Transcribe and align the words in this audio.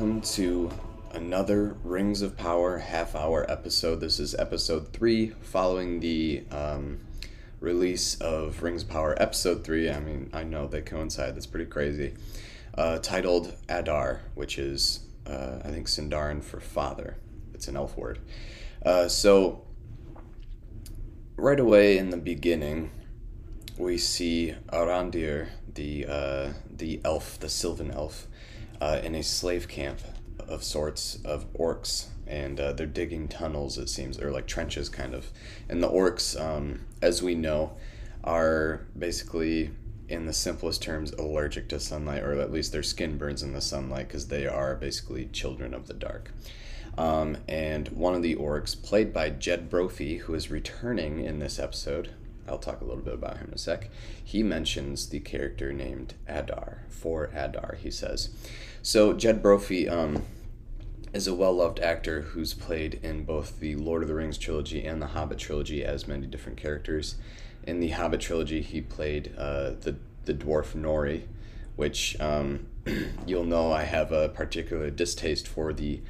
welcome 0.00 0.22
to 0.22 0.70
another 1.12 1.76
Rings 1.84 2.22
of 2.22 2.34
Power 2.34 2.78
half 2.78 3.14
hour 3.14 3.44
episode. 3.50 4.00
This 4.00 4.18
is 4.18 4.34
episode 4.34 4.94
three, 4.94 5.34
following 5.42 6.00
the 6.00 6.42
um, 6.50 7.00
release 7.60 8.14
of 8.14 8.62
Rings 8.62 8.82
of 8.82 8.88
Power 8.88 9.14
episode 9.20 9.62
three. 9.62 9.90
I 9.90 10.00
mean, 10.00 10.30
I 10.32 10.42
know 10.42 10.66
they 10.66 10.80
coincide, 10.80 11.36
that's 11.36 11.44
pretty 11.44 11.66
crazy. 11.66 12.14
Uh, 12.74 12.98
titled 13.00 13.54
Adar, 13.68 14.22
which 14.34 14.58
is, 14.58 15.00
uh, 15.26 15.58
I 15.62 15.68
think, 15.68 15.86
Sindarin 15.86 16.42
for 16.42 16.60
father. 16.60 17.18
It's 17.52 17.68
an 17.68 17.76
elf 17.76 17.94
word. 17.94 18.20
Uh, 18.82 19.06
so, 19.06 19.66
right 21.36 21.60
away 21.60 21.98
in 21.98 22.08
the 22.08 22.16
beginning, 22.16 22.90
we 23.76 23.98
see 23.98 24.54
Arondir, 24.72 25.48
the 25.74 26.06
uh, 26.06 26.52
the 26.74 27.02
elf, 27.04 27.38
the 27.38 27.50
Sylvan 27.50 27.90
elf, 27.90 28.28
uh, 28.80 29.00
in 29.02 29.14
a 29.14 29.22
slave 29.22 29.68
camp 29.68 30.00
of 30.48 30.64
sorts 30.64 31.18
of 31.24 31.52
orcs, 31.52 32.06
and 32.26 32.58
uh, 32.58 32.72
they're 32.72 32.86
digging 32.86 33.28
tunnels. 33.28 33.78
It 33.78 33.88
seems, 33.88 34.20
or 34.20 34.30
like 34.30 34.46
trenches, 34.46 34.88
kind 34.88 35.14
of. 35.14 35.30
And 35.68 35.82
the 35.82 35.88
orcs, 35.88 36.40
um, 36.40 36.86
as 37.00 37.22
we 37.22 37.34
know, 37.34 37.76
are 38.24 38.86
basically, 38.98 39.70
in 40.08 40.26
the 40.26 40.32
simplest 40.32 40.82
terms, 40.82 41.12
allergic 41.12 41.68
to 41.68 41.80
sunlight, 41.80 42.22
or 42.22 42.38
at 42.40 42.52
least 42.52 42.72
their 42.72 42.82
skin 42.82 43.16
burns 43.16 43.42
in 43.42 43.52
the 43.52 43.60
sunlight 43.60 44.08
because 44.08 44.28
they 44.28 44.46
are 44.46 44.74
basically 44.74 45.26
children 45.26 45.74
of 45.74 45.86
the 45.86 45.94
dark. 45.94 46.32
Um, 46.98 47.38
and 47.48 47.88
one 47.88 48.14
of 48.14 48.22
the 48.22 48.34
orcs, 48.34 48.80
played 48.80 49.12
by 49.12 49.30
Jed 49.30 49.70
Brophy, 49.70 50.18
who 50.18 50.34
is 50.34 50.50
returning 50.50 51.24
in 51.24 51.38
this 51.38 51.58
episode, 51.58 52.10
I'll 52.48 52.58
talk 52.58 52.80
a 52.80 52.84
little 52.84 53.02
bit 53.02 53.14
about 53.14 53.36
him 53.36 53.48
in 53.48 53.54
a 53.54 53.58
sec. 53.58 53.90
He 54.22 54.42
mentions 54.42 55.08
the 55.08 55.20
character 55.20 55.72
named 55.72 56.14
Adar, 56.26 56.82
for 56.88 57.30
Adar, 57.32 57.78
he 57.80 57.90
says. 57.90 58.30
So, 58.82 59.12
Jed 59.12 59.42
Brophy 59.42 59.88
um, 59.90 60.22
is 61.12 61.26
a 61.26 61.34
well 61.34 61.52
loved 61.52 61.80
actor 61.80 62.22
who's 62.22 62.54
played 62.54 62.98
in 63.02 63.24
both 63.24 63.60
the 63.60 63.76
Lord 63.76 64.02
of 64.02 64.08
the 64.08 64.14
Rings 64.14 64.38
trilogy 64.38 64.86
and 64.86 65.02
the 65.02 65.08
Hobbit 65.08 65.38
trilogy 65.38 65.84
as 65.84 66.08
many 66.08 66.26
different 66.26 66.56
characters. 66.56 67.16
In 67.64 67.80
the 67.80 67.90
Hobbit 67.90 68.20
trilogy, 68.20 68.62
he 68.62 68.80
played 68.80 69.34
uh, 69.36 69.72
the, 69.80 69.96
the 70.24 70.32
dwarf 70.32 70.74
Nori, 70.74 71.24
which 71.76 72.18
um, 72.20 72.66
you'll 73.26 73.44
know 73.44 73.70
I 73.70 73.82
have 73.82 74.12
a 74.12 74.30
particular 74.30 74.90
distaste 74.90 75.46
for 75.46 75.74
the 75.74 76.00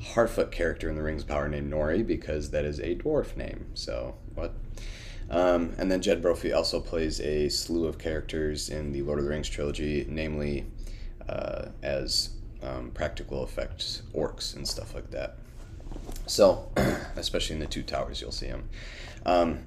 Harfoot 0.00 0.52
character 0.52 0.88
in 0.88 0.94
the 0.94 1.02
Rings 1.02 1.22
of 1.22 1.28
Power 1.28 1.48
named 1.48 1.72
Nori 1.72 2.06
because 2.06 2.50
that 2.50 2.64
is 2.64 2.78
a 2.78 2.94
dwarf 2.94 3.36
name. 3.36 3.66
So, 3.74 4.14
what? 4.34 4.54
Um, 5.30 5.74
and 5.78 5.90
then 5.90 6.00
Jed 6.00 6.22
Brophy 6.22 6.52
also 6.52 6.80
plays 6.80 7.20
a 7.20 7.48
slew 7.48 7.86
of 7.86 7.98
characters 7.98 8.68
in 8.68 8.92
the 8.92 9.02
Lord 9.02 9.18
of 9.18 9.24
the 9.24 9.30
Rings 9.30 9.48
trilogy, 9.48 10.06
namely 10.08 10.66
uh, 11.30 11.70
as 11.82 12.30
um, 12.62 12.90
practical 12.90 13.42
effects 13.44 14.02
orcs 14.14 14.54
and 14.54 14.66
stuff 14.66 14.94
like 14.94 15.10
that. 15.10 15.36
So, 16.26 16.70
especially 17.16 17.54
in 17.54 17.60
the 17.60 17.66
Two 17.66 17.82
Towers, 17.82 18.20
you'll 18.20 18.32
see 18.32 18.46
him. 18.46 18.68
Um, 19.24 19.60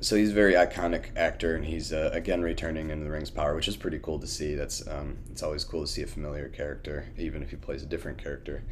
so 0.00 0.16
he's 0.16 0.30
a 0.30 0.34
very 0.34 0.52
iconic 0.52 1.16
actor, 1.16 1.54
and 1.54 1.64
he's 1.64 1.92
uh, 1.92 2.10
again 2.12 2.42
returning 2.42 2.90
in 2.90 3.02
the 3.02 3.10
Rings 3.10 3.30
Power, 3.30 3.54
which 3.54 3.68
is 3.68 3.76
pretty 3.76 3.98
cool 4.00 4.18
to 4.18 4.26
see. 4.26 4.54
That's 4.54 4.86
um, 4.86 5.16
it's 5.30 5.42
always 5.42 5.64
cool 5.64 5.82
to 5.82 5.86
see 5.86 6.02
a 6.02 6.06
familiar 6.06 6.48
character, 6.48 7.06
even 7.16 7.42
if 7.42 7.50
he 7.50 7.56
plays 7.56 7.82
a 7.82 7.86
different 7.86 8.18
character. 8.18 8.64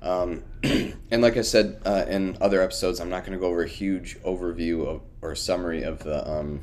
Um, 0.00 0.42
and 0.62 1.20
like 1.20 1.36
I 1.36 1.42
said 1.42 1.82
uh, 1.84 2.06
in 2.08 2.38
other 2.40 2.62
episodes, 2.62 3.00
I'm 3.00 3.10
not 3.10 3.24
going 3.24 3.36
to 3.36 3.38
go 3.38 3.48
over 3.48 3.62
a 3.62 3.68
huge 3.68 4.18
overview 4.22 4.86
of, 4.86 5.02
or 5.20 5.34
summary 5.34 5.82
of 5.82 5.98
the 5.98 6.28
um, 6.28 6.60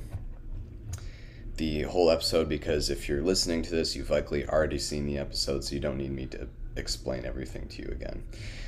the 1.57 1.83
whole 1.83 2.09
episode 2.09 2.47
because 2.47 2.89
if 2.89 3.09
you're 3.09 3.21
listening 3.21 3.61
to 3.63 3.71
this, 3.71 3.95
you've 3.95 4.09
likely 4.09 4.47
already 4.47 4.79
seen 4.79 5.05
the 5.05 5.17
episode, 5.17 5.63
so 5.63 5.75
you 5.75 5.81
don't 5.81 5.97
need 5.97 6.11
me 6.11 6.25
to 6.27 6.47
explain 6.75 7.25
everything 7.25 7.67
to 7.67 7.81
you 7.81 7.89
again. 7.91 8.23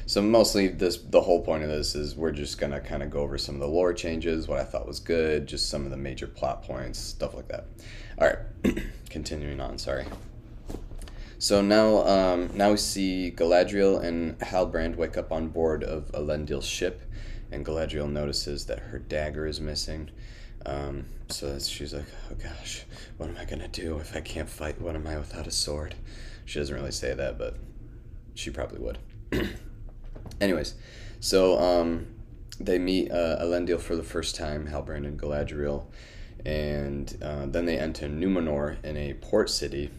So 0.08 0.22
mostly 0.22 0.68
this 0.68 0.98
the 0.98 1.22
whole 1.22 1.42
point 1.42 1.64
of 1.64 1.70
this 1.70 1.94
is 1.94 2.16
we're 2.16 2.32
just 2.32 2.58
gonna 2.58 2.82
kind 2.82 3.04
of 3.04 3.12
go 3.12 3.20
over 3.20 3.38
some 3.38 3.56
of 3.56 3.62
the 3.62 3.68
lore 3.68 3.94
changes, 3.94 4.48
what 4.48 4.60
I 4.60 4.64
thought 4.64 4.88
was 4.88 5.00
good, 5.00 5.48
just 5.48 5.70
some 5.70 5.86
of 5.86 5.92
the 5.92 5.98
major 5.98 6.28
plot 6.28 6.64
points, 6.64 7.00
stuff 7.00 7.36
like 7.36 7.48
that. 7.50 7.66
All 8.18 8.28
right, 8.28 8.84
continuing 9.10 9.60
on. 9.60 9.78
Sorry. 9.78 10.06
So 11.42 11.62
now, 11.62 12.06
um, 12.06 12.50
now 12.54 12.72
we 12.72 12.78
see 12.78 13.32
Galadriel 13.34 14.04
and 14.04 14.38
Halbrand 14.40 14.98
wake 14.98 15.16
up 15.16 15.32
on 15.32 15.48
board 15.48 15.86
of 15.86 16.12
Elendil's 16.12 16.66
ship, 16.66 17.02
and 17.50 17.66
Galadriel 17.66 18.12
notices 18.12 18.66
that 18.66 18.80
her 18.80 19.00
dagger 19.00 19.48
is 19.48 19.62
missing. 19.62 20.10
Um, 20.66 21.06
so 21.30 21.58
she's 21.60 21.94
like, 21.94 22.06
"Oh 22.32 22.36
gosh, 22.36 22.84
what 23.18 23.30
am 23.30 23.38
I 23.38 23.46
gonna 23.46 23.68
do 23.68 23.98
if 24.00 24.16
I 24.16 24.22
can't 24.22 24.50
fight? 24.50 24.82
What 24.82 24.96
am 24.96 25.08
I 25.08 25.18
without 25.18 25.48
a 25.48 25.52
sword?" 25.52 25.96
She 26.46 26.60
doesn't 26.60 26.76
really 26.76 26.92
say 26.92 27.14
that, 27.14 27.38
but 27.38 27.58
she 28.34 28.50
probably 28.50 28.80
would. 28.80 28.98
Anyways, 30.42 30.76
so 31.20 31.60
um, 31.60 32.08
they 32.60 32.80
meet 32.80 33.12
uh, 33.12 33.38
Elendil 33.42 33.80
for 33.80 33.96
the 33.96 34.04
first 34.04 34.36
time, 34.36 34.68
Halbrand 34.68 35.06
and 35.06 35.20
Galadriel, 35.20 35.86
and 36.46 37.16
uh, 37.22 37.46
then 37.46 37.66
they 37.66 37.78
enter 37.78 38.08
Numenor 38.08 38.84
in 38.84 38.98
a 38.98 39.14
port 39.16 39.50
city 39.50 39.92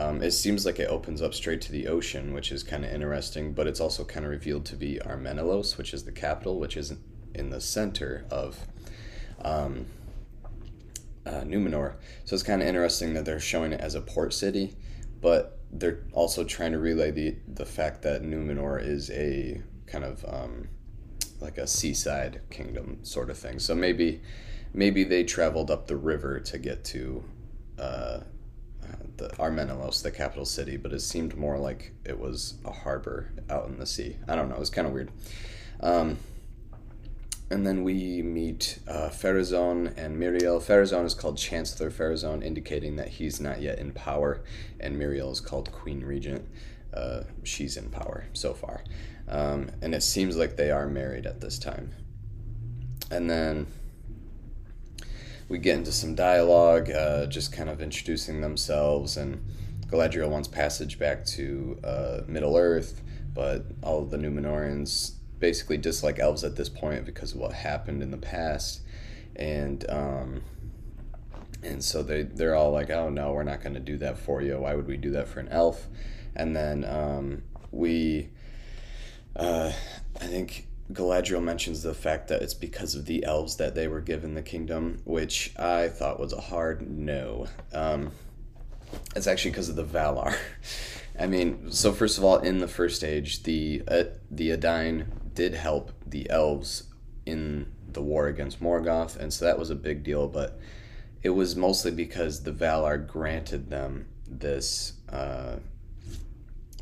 um, 0.00 0.22
it 0.22 0.30
seems 0.30 0.64
like 0.64 0.78
it 0.78 0.88
opens 0.88 1.20
up 1.20 1.34
straight 1.34 1.60
to 1.62 1.72
the 1.72 1.86
ocean, 1.86 2.32
which 2.32 2.50
is 2.50 2.62
kind 2.62 2.86
of 2.86 2.90
interesting, 2.90 3.52
but 3.52 3.66
it's 3.66 3.80
also 3.80 4.02
kind 4.02 4.24
of 4.24 4.30
revealed 4.30 4.64
to 4.66 4.76
be 4.76 4.98
Armenelos, 5.04 5.76
which 5.76 5.92
is 5.92 6.04
the 6.04 6.12
capital, 6.12 6.58
which 6.58 6.74
is 6.74 6.94
in 7.34 7.50
the 7.50 7.60
center 7.60 8.24
of 8.30 8.66
um, 9.44 9.86
uh, 11.26 11.42
Numenor. 11.42 11.94
So 12.24 12.34
it's 12.34 12.42
kind 12.42 12.62
of 12.62 12.68
interesting 12.68 13.14
that 13.14 13.24
they're 13.24 13.40
showing 13.40 13.72
it 13.72 13.80
as 13.80 13.94
a 13.94 14.00
port 14.00 14.32
city, 14.32 14.74
but 15.20 15.58
they're 15.72 16.00
also 16.12 16.44
trying 16.44 16.72
to 16.72 16.78
relay 16.78 17.10
the, 17.10 17.36
the 17.46 17.66
fact 17.66 18.02
that 18.02 18.22
Numenor 18.22 18.82
is 18.82 19.10
a 19.10 19.62
kind 19.86 20.04
of 20.04 20.24
um, 20.28 20.68
like 21.40 21.58
a 21.58 21.66
seaside 21.66 22.40
kingdom 22.50 22.98
sort 23.02 23.30
of 23.30 23.38
thing. 23.38 23.58
So 23.58 23.74
maybe 23.74 24.20
maybe 24.72 25.04
they 25.04 25.24
traveled 25.24 25.70
up 25.70 25.86
the 25.86 25.96
river 25.96 26.38
to 26.38 26.58
get 26.58 26.84
to 26.84 27.24
uh, 27.78 28.20
the 29.20 29.28
Armenelos, 29.36 30.02
the 30.02 30.10
capital 30.10 30.46
city, 30.46 30.76
but 30.76 30.92
it 30.92 31.00
seemed 31.00 31.36
more 31.36 31.58
like 31.58 31.92
it 32.04 32.18
was 32.18 32.54
a 32.64 32.72
harbor 32.72 33.30
out 33.50 33.68
in 33.68 33.78
the 33.78 33.86
sea. 33.86 34.16
I 34.26 34.34
don't 34.34 34.48
know. 34.48 34.56
It 34.56 34.60
was 34.60 34.70
kind 34.70 34.86
of 34.86 34.92
weird. 34.94 35.10
Um, 35.80 36.18
and 37.50 37.66
then 37.66 37.82
we 37.82 38.22
meet 38.22 38.78
uh, 38.86 39.08
Pharazôn 39.08 39.96
and 39.96 40.16
Míriel. 40.16 40.62
Pharazôn 40.62 41.04
is 41.04 41.14
called 41.14 41.36
Chancellor 41.36 41.90
Pharazôn, 41.90 42.44
indicating 42.44 42.94
that 42.96 43.08
he's 43.08 43.40
not 43.40 43.60
yet 43.60 43.78
in 43.80 43.90
power, 43.92 44.42
and 44.78 44.96
Míriel 44.96 45.32
is 45.32 45.40
called 45.40 45.72
Queen 45.72 46.04
Regent. 46.04 46.48
Uh, 46.94 47.22
she's 47.42 47.76
in 47.76 47.90
power 47.90 48.26
so 48.34 48.54
far. 48.54 48.84
Um, 49.28 49.70
and 49.82 49.94
it 49.94 50.02
seems 50.02 50.36
like 50.36 50.56
they 50.56 50.70
are 50.70 50.86
married 50.86 51.26
at 51.26 51.40
this 51.40 51.58
time. 51.58 51.92
And 53.10 53.28
then 53.28 53.66
we 55.48 55.58
get 55.58 55.76
into 55.76 55.90
some 55.90 56.14
dialogue, 56.14 56.88
uh, 56.90 57.26
just 57.26 57.52
kind 57.52 57.68
of 57.68 57.80
introducing 57.80 58.40
themselves, 58.40 59.16
and 59.16 59.44
Galadriel 59.88 60.28
wants 60.28 60.46
passage 60.46 61.00
back 61.00 61.24
to 61.26 61.78
uh, 61.82 62.20
Middle 62.28 62.56
Earth, 62.56 63.02
but 63.34 63.64
all 63.82 64.02
of 64.02 64.10
the 64.10 64.16
Numenorians 64.18 65.14
basically 65.40 65.78
dislike 65.78 66.18
elves 66.18 66.44
at 66.44 66.56
this 66.56 66.68
point 66.68 67.04
because 67.04 67.32
of 67.32 67.38
what 67.38 67.52
happened 67.52 68.02
in 68.02 68.10
the 68.10 68.18
past, 68.18 68.82
and 69.34 69.88
um, 69.90 70.42
and 71.62 71.82
so 71.82 72.02
they 72.02 72.22
they're 72.22 72.54
all 72.54 72.70
like, 72.70 72.90
oh 72.90 73.08
no, 73.08 73.32
we're 73.32 73.42
not 73.42 73.62
going 73.62 73.74
to 73.74 73.80
do 73.80 73.96
that 73.98 74.18
for 74.18 74.40
you. 74.42 74.58
Why 74.58 74.74
would 74.74 74.86
we 74.86 74.96
do 74.96 75.10
that 75.12 75.28
for 75.28 75.40
an 75.40 75.48
elf? 75.48 75.86
And 76.36 76.54
then 76.54 76.84
um, 76.84 77.42
we, 77.72 78.28
uh, 79.34 79.72
I 80.20 80.26
think 80.26 80.68
Galadriel 80.92 81.42
mentions 81.42 81.82
the 81.82 81.94
fact 81.94 82.28
that 82.28 82.42
it's 82.42 82.54
because 82.54 82.94
of 82.94 83.06
the 83.06 83.24
elves 83.24 83.56
that 83.56 83.74
they 83.74 83.88
were 83.88 84.00
given 84.00 84.34
the 84.34 84.42
kingdom, 84.42 85.00
which 85.04 85.52
I 85.58 85.88
thought 85.88 86.20
was 86.20 86.32
a 86.32 86.40
hard 86.40 86.88
no. 86.88 87.46
Um, 87.72 88.12
it's 89.14 89.26
actually 89.26 89.52
because 89.52 89.68
of 89.68 89.76
the 89.76 89.84
Valar. 89.84 90.36
I 91.18 91.26
mean, 91.26 91.70
so 91.70 91.92
first 91.92 92.16
of 92.16 92.24
all, 92.24 92.38
in 92.38 92.58
the 92.58 92.68
first 92.68 93.04
age, 93.04 93.42
the 93.42 93.82
uh, 93.86 94.04
the 94.30 94.52
Edain 94.52 95.06
did 95.34 95.54
help 95.54 95.92
the 96.06 96.28
elves 96.30 96.84
in 97.26 97.70
the 97.92 98.02
war 98.02 98.28
against 98.28 98.62
Morgoth, 98.62 99.16
and 99.16 99.32
so 99.32 99.44
that 99.44 99.58
was 99.58 99.70
a 99.70 99.74
big 99.74 100.02
deal. 100.02 100.28
But 100.28 100.58
it 101.22 101.30
was 101.30 101.56
mostly 101.56 101.90
because 101.90 102.42
the 102.42 102.52
Valar 102.52 103.06
granted 103.06 103.70
them 103.70 104.06
this. 104.26 104.94
Uh, 105.08 105.56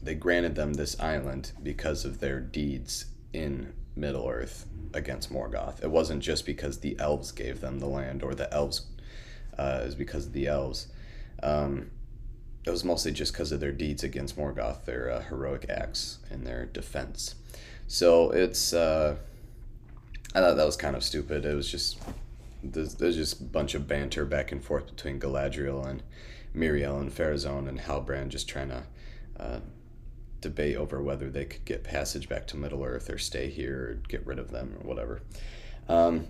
they 0.02 0.14
granted 0.14 0.54
them 0.54 0.74
this 0.74 0.98
island 1.00 1.52
because 1.62 2.04
of 2.04 2.20
their 2.20 2.40
deeds 2.40 3.06
in 3.32 3.72
Middle 3.96 4.28
Earth 4.28 4.66
against 4.94 5.32
Morgoth. 5.32 5.82
It 5.82 5.90
wasn't 5.90 6.22
just 6.22 6.46
because 6.46 6.78
the 6.78 6.96
elves 6.98 7.32
gave 7.32 7.60
them 7.60 7.78
the 7.78 7.88
land 7.88 8.22
or 8.22 8.34
the 8.34 8.52
elves 8.54 8.86
uh, 9.58 9.80
is 9.82 9.94
because 9.94 10.26
of 10.26 10.32
the 10.32 10.46
elves. 10.46 10.88
Um, 11.42 11.90
it 12.64 12.70
was 12.70 12.84
mostly 12.84 13.12
just 13.12 13.32
because 13.32 13.50
of 13.52 13.60
their 13.60 13.72
deeds 13.72 14.04
against 14.04 14.36
Morgoth, 14.36 14.84
their 14.84 15.10
uh, 15.10 15.20
heroic 15.22 15.66
acts 15.68 16.18
and 16.30 16.46
their 16.46 16.66
defense. 16.66 17.34
So 17.88 18.30
it's 18.30 18.74
uh, 18.74 19.16
I 20.34 20.40
thought 20.40 20.56
that 20.56 20.66
was 20.66 20.76
kind 20.76 20.94
of 20.94 21.02
stupid. 21.02 21.44
It 21.44 21.54
was 21.54 21.70
just 21.70 21.98
there's, 22.62 22.94
just 22.94 23.40
a 23.40 23.44
bunch 23.44 23.74
of 23.74 23.88
banter 23.88 24.24
back 24.24 24.52
and 24.52 24.62
forth 24.62 24.86
between 24.86 25.18
Galadriel 25.18 25.86
and 25.86 26.02
Míriel 26.54 27.00
and 27.00 27.10
Pharazôn 27.10 27.66
and 27.66 27.80
Halbrand 27.80 28.28
just 28.28 28.48
trying 28.48 28.68
to 28.68 28.82
uh, 29.40 29.60
debate 30.40 30.76
over 30.76 31.02
whether 31.02 31.30
they 31.30 31.46
could 31.46 31.64
get 31.64 31.82
passage 31.82 32.28
back 32.28 32.46
to 32.48 32.56
Middle 32.56 32.84
Earth 32.84 33.08
or 33.08 33.16
stay 33.16 33.48
here 33.48 33.80
or 33.80 33.94
get 34.08 34.26
rid 34.26 34.38
of 34.38 34.50
them 34.50 34.76
or 34.78 34.86
whatever. 34.86 35.22
Um, 35.88 36.26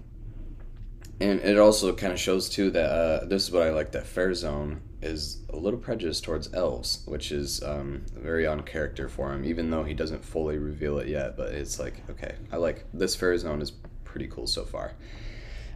and 1.21 1.41
it 1.41 1.59
also 1.59 1.93
kind 1.95 2.13
of 2.13 2.21
shows 2.21 2.49
too 2.49 2.71
that 2.71 2.91
uh, 2.91 3.25
this 3.25 3.45
is 3.45 3.51
what 3.51 3.63
I 3.63 3.71
like 3.71 3.93
that 3.93 4.05
Pharazôn 4.05 4.81
is 5.03 5.43
a 5.51 5.57
little 5.57 5.79
prejudiced 5.79 6.25
towards 6.25 6.53
elves, 6.55 7.03
which 7.07 7.33
is 7.33 7.63
um, 7.63 8.03
very 8.17 8.47
on 8.47 8.63
character 8.63 9.09
for 9.09 9.33
him, 9.33 9.45
even 9.45 9.71
though 9.71 9.85
he 9.85 9.95
doesn't 9.95 10.25
fully 10.25 10.59
reveal 10.59 10.99
it 10.99 11.09
yet. 11.09 11.37
But 11.37 11.55
it's 11.55 11.79
like, 11.79 12.03
okay, 12.11 12.35
I 12.53 12.57
like 12.57 12.85
this 12.93 13.17
Pharazôn 13.17 13.61
is 13.63 13.73
pretty 14.05 14.29
cool 14.29 14.47
so 14.47 14.65
far. 14.65 14.93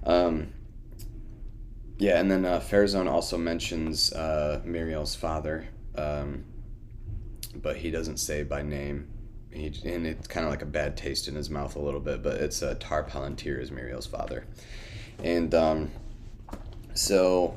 Um, 0.04 0.52
yeah, 1.98 2.18
and 2.18 2.30
then 2.30 2.44
uh, 2.44 2.60
Pharazôn 2.60 3.08
also 3.08 3.38
mentions 3.38 4.12
uh, 4.12 4.60
Míriel's 4.66 5.14
father, 5.14 5.68
um, 5.96 6.44
but 7.54 7.76
he 7.76 7.90
doesn't 7.90 8.18
say 8.18 8.42
by 8.42 8.62
name. 8.62 9.08
He, 9.52 9.66
and 9.84 10.06
it's 10.06 10.26
kind 10.26 10.46
of 10.46 10.50
like 10.50 10.62
a 10.62 10.66
bad 10.66 10.96
taste 10.96 11.28
in 11.28 11.34
his 11.34 11.50
mouth 11.50 11.76
a 11.76 11.78
little 11.78 12.00
bit, 12.00 12.22
but 12.22 12.40
it's 12.40 12.62
uh, 12.62 12.74
Tar 12.80 13.04
Palantir 13.04 13.60
is 13.60 13.70
Muriel's 13.70 14.06
father. 14.06 14.46
And 15.22 15.54
um, 15.54 15.90
so 16.94 17.56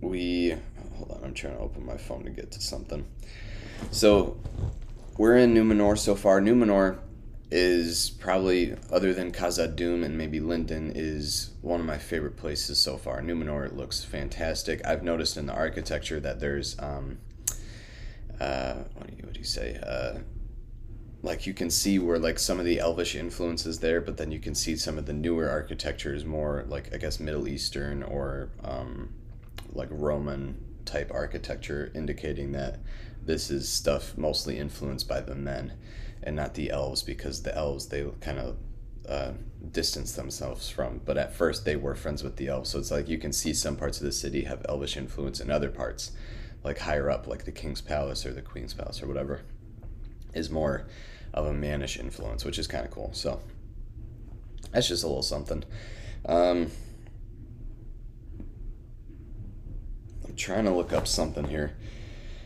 we 0.00 0.56
hold 0.96 1.10
on, 1.10 1.24
I'm 1.24 1.34
trying 1.34 1.54
to 1.54 1.60
open 1.60 1.84
my 1.84 1.96
phone 1.96 2.24
to 2.24 2.30
get 2.30 2.52
to 2.52 2.60
something. 2.60 3.04
So 3.90 4.36
we're 5.18 5.36
in 5.36 5.54
Numenor 5.54 5.98
so 5.98 6.14
far. 6.14 6.40
Numenor 6.40 6.98
is 7.50 8.08
probably 8.08 8.74
other 8.90 9.12
than 9.12 9.30
Khazad-dûm 9.30 10.04
and 10.04 10.16
maybe 10.16 10.40
Lindon 10.40 10.92
is 10.94 11.50
one 11.60 11.80
of 11.80 11.86
my 11.86 11.98
favorite 11.98 12.36
places 12.36 12.78
so 12.78 12.96
far. 12.96 13.20
Numenor 13.20 13.76
looks 13.76 14.02
fantastic. 14.02 14.80
I've 14.86 15.02
noticed 15.02 15.36
in 15.36 15.46
the 15.46 15.52
architecture 15.52 16.18
that 16.20 16.40
there's 16.40 16.78
um, 16.78 17.18
uh, 18.40 18.74
what 18.94 19.06
do 19.06 19.14
you 19.16 19.22
what 19.24 19.34
do 19.34 19.38
you 19.38 19.44
say? 19.44 19.78
Uh, 19.82 20.20
like 21.22 21.46
you 21.46 21.54
can 21.54 21.70
see 21.70 21.98
where 21.98 22.18
like 22.18 22.38
some 22.38 22.58
of 22.58 22.64
the 22.64 22.80
elvish 22.80 23.14
influences 23.14 23.78
there, 23.78 24.00
but 24.00 24.16
then 24.16 24.32
you 24.32 24.40
can 24.40 24.54
see 24.54 24.76
some 24.76 24.98
of 24.98 25.06
the 25.06 25.12
newer 25.12 25.48
architecture 25.48 26.14
is 26.14 26.24
more 26.24 26.64
like 26.68 26.92
I 26.92 26.98
guess 26.98 27.20
Middle 27.20 27.46
Eastern 27.46 28.02
or 28.02 28.50
um, 28.64 29.12
like 29.72 29.88
Roman 29.90 30.58
type 30.84 31.12
architecture, 31.14 31.92
indicating 31.94 32.52
that 32.52 32.80
this 33.24 33.50
is 33.50 33.68
stuff 33.68 34.18
mostly 34.18 34.58
influenced 34.58 35.06
by 35.06 35.20
the 35.20 35.36
men 35.36 35.74
and 36.24 36.34
not 36.34 36.54
the 36.54 36.70
elves, 36.70 37.02
because 37.02 37.42
the 37.42 37.54
elves 37.56 37.86
they 37.86 38.04
kind 38.20 38.38
of 38.38 38.56
uh, 39.08 39.32
distance 39.70 40.12
themselves 40.12 40.68
from. 40.68 41.00
But 41.04 41.18
at 41.18 41.34
first, 41.34 41.64
they 41.64 41.76
were 41.76 41.94
friends 41.94 42.24
with 42.24 42.36
the 42.36 42.48
elves, 42.48 42.70
so 42.70 42.80
it's 42.80 42.90
like 42.90 43.08
you 43.08 43.18
can 43.18 43.32
see 43.32 43.54
some 43.54 43.76
parts 43.76 43.98
of 43.98 44.04
the 44.04 44.12
city 44.12 44.42
have 44.44 44.66
elvish 44.68 44.96
influence, 44.96 45.38
and 45.38 45.52
other 45.52 45.70
parts, 45.70 46.10
like 46.64 46.78
higher 46.78 47.08
up, 47.08 47.28
like 47.28 47.44
the 47.44 47.52
king's 47.52 47.80
palace 47.80 48.26
or 48.26 48.32
the 48.32 48.42
queen's 48.42 48.74
palace 48.74 49.00
or 49.00 49.06
whatever, 49.06 49.42
is 50.34 50.50
more 50.50 50.86
of 51.34 51.46
a 51.46 51.52
mannish 51.52 51.98
influence, 51.98 52.44
which 52.44 52.58
is 52.58 52.66
kind 52.66 52.84
of 52.84 52.90
cool. 52.90 53.10
So 53.12 53.40
that's 54.72 54.88
just 54.88 55.04
a 55.04 55.06
little 55.06 55.22
something. 55.22 55.64
Um, 56.26 56.70
I'm 60.24 60.34
trying 60.36 60.64
to 60.64 60.70
look 60.70 60.92
up 60.92 61.06
something 61.06 61.44
here 61.44 61.76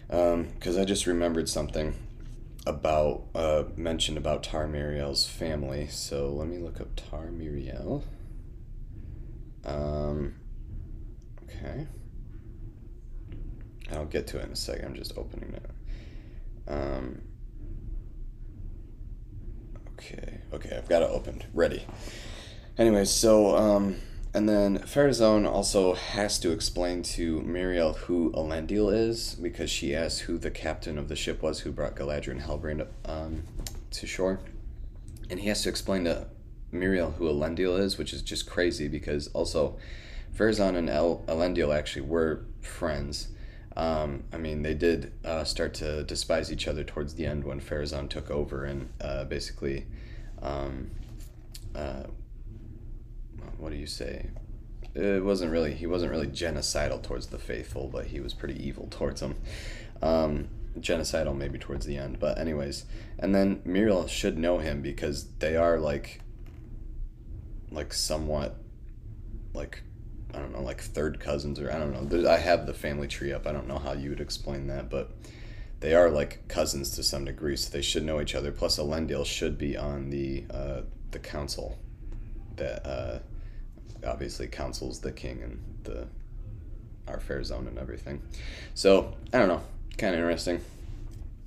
because 0.09 0.77
um, 0.77 0.81
I 0.81 0.85
just 0.85 1.07
remembered 1.07 1.49
something 1.49 1.95
about 2.67 3.23
uh, 3.35 3.65
mentioned 3.77 4.19
about 4.19 4.43
Tar 4.43 4.67
Míriel's 4.67 5.27
family. 5.27 5.87
So 5.89 6.31
let 6.31 6.49
me 6.49 6.59
look 6.59 6.81
up 6.81 6.89
Tar 6.97 7.27
Míriel. 7.27 8.03
Um, 9.65 10.35
okay. 11.45 11.87
I'll 13.93 14.05
get 14.05 14.27
to 14.29 14.39
it 14.41 14.47
in 14.47 14.53
a 14.53 14.57
second. 14.57 14.85
I'm 14.87 14.95
just 14.95 15.17
opening 15.17 15.55
it. 15.55 15.71
Um, 16.69 17.23
okay. 19.99 20.41
Okay, 20.53 20.77
I've 20.77 20.89
got 20.89 21.03
it 21.03 21.11
opened. 21.11 21.47
Ready. 21.53 21.87
Anyways, 22.79 23.11
so 23.11 23.57
um, 23.57 23.97
and 24.37 24.47
then 24.47 24.81
Pharazôn 24.81 25.51
also 25.51 25.95
has 25.95 26.39
to 26.41 26.51
explain 26.51 27.03
to 27.05 27.41
Muriel 27.41 27.95
who 27.95 28.31
Elendil 28.33 28.95
is 28.95 29.35
because 29.35 29.71
she 29.71 29.95
asked 29.95 30.21
who 30.21 30.37
the 30.37 30.51
captain 30.51 30.99
of 30.99 31.09
the 31.09 31.17
ship 31.17 31.43
was 31.43 31.61
who 31.61 31.73
brought 31.73 31.97
Galadriel 31.97 32.33
and 32.33 32.43
Halbrand 32.43 32.87
um, 33.07 33.45
to 33.93 34.07
shore. 34.07 34.41
And 35.31 35.41
he 35.41 35.49
has 35.49 35.63
to 35.63 35.71
explain 35.71 36.05
to 36.05 36.27
Muriel 36.71 37.13
who 37.13 37.25
Elendil 37.25 37.81
is, 37.81 37.97
which 37.97 38.13
is 38.13 38.21
just 38.21 38.47
crazy 38.47 38.89
because 38.89 39.29
also 39.29 39.79
Pharazôn 40.37 40.77
and 40.77 40.91
El- 40.91 41.25
Elendil 41.27 41.75
actually 41.75 42.03
were 42.03 42.45
friends. 42.61 43.29
Um, 43.77 44.25
I 44.33 44.39
mean, 44.39 44.63
they 44.63 44.75
did 44.75 45.13
uh, 45.25 45.45
start 45.45 45.75
to 45.75 46.03
despise 46.05 46.51
each 46.51 46.67
other 46.67 46.83
towards 46.83 47.15
the 47.15 47.27
end 47.27 47.45
when 47.45 47.61
Pharazôn 47.61 48.09
took 48.09 48.31
over 48.31 48.65
and 48.65 48.89
uh, 49.01 49.25
basically 49.25 49.87
um, 50.41 50.91
uh, 51.75 52.05
what 53.59 53.71
do 53.71 53.77
you 53.77 53.87
say? 53.87 54.27
It 54.95 55.23
wasn't 55.23 55.53
really 55.53 55.75
he 55.75 55.87
wasn't 55.87 56.11
really 56.11 56.27
genocidal 56.27 57.03
towards 57.03 57.27
the 57.27 57.39
faithful, 57.39 57.89
but 57.89 58.07
he 58.07 58.21
was 58.21 58.33
pretty 58.33 58.67
evil 58.67 58.89
towards 58.91 59.21
them. 59.21 59.37
Um, 60.03 60.49
genocidal 60.79 61.37
maybe 61.37 61.59
towards 61.59 61.87
the 61.87 61.97
end, 61.97 62.19
but 62.19 62.39
anyways, 62.39 62.85
and 63.19 63.35
then 63.35 63.61
Muriel 63.65 64.07
should 64.07 64.39
know 64.39 64.59
him 64.59 64.83
because 64.83 65.29
they 65.39 65.57
are 65.57 65.79
like 65.79 66.21
like 67.71 67.93
somewhat 67.93 68.57
like 69.53 69.83
I 70.35 70.39
don't 70.39 70.53
know, 70.53 70.63
like 70.63 70.81
third 70.81 71.21
cousins 71.21 71.59
or 71.61 71.73
I 71.73 71.79
don't 71.79 72.11
know. 72.11 72.31
I 72.31 72.37
have 72.37 72.67
the 72.67 72.75
family 72.75 73.09
tree 73.09 73.33
up. 73.33 73.47
I 73.47 73.53
don't 73.53 73.69
know 73.69 73.79
how 73.79 73.93
you 73.93 74.11
would 74.11 74.21
explain 74.21 74.67
that, 74.67 74.91
but 74.91 75.13
they 75.81 75.95
are 75.95 76.11
like 76.11 76.49
cousins 76.49 76.91
to 76.97 77.03
some 77.03 77.25
degree, 77.25 77.57
so 77.57 77.71
they 77.71 77.83
should 77.83 78.05
know 78.05 78.21
each 78.21 78.35
other. 78.35 78.53
Plus, 78.53 78.79
Elendil 78.79 79.25
should 79.25 79.57
be 79.59 79.77
on 79.77 80.11
the 80.11 80.45
uh, 80.51 80.81
the 81.11 81.19
council 81.19 81.79
that 82.57 82.87
uh, 82.87 83.19
obviously 84.07 84.47
counsels 84.47 85.01
the 85.01 85.13
king 85.13 85.43
and 85.43 85.63
the 85.85 86.07
Ar-Pharazôn 87.09 87.69
and 87.69 87.79
everything. 87.79 88.23
So 88.75 89.15
I 89.33 89.39
don't 89.39 89.49
know, 89.49 89.63
kind 89.97 90.15
of 90.15 90.21
interesting 90.21 90.61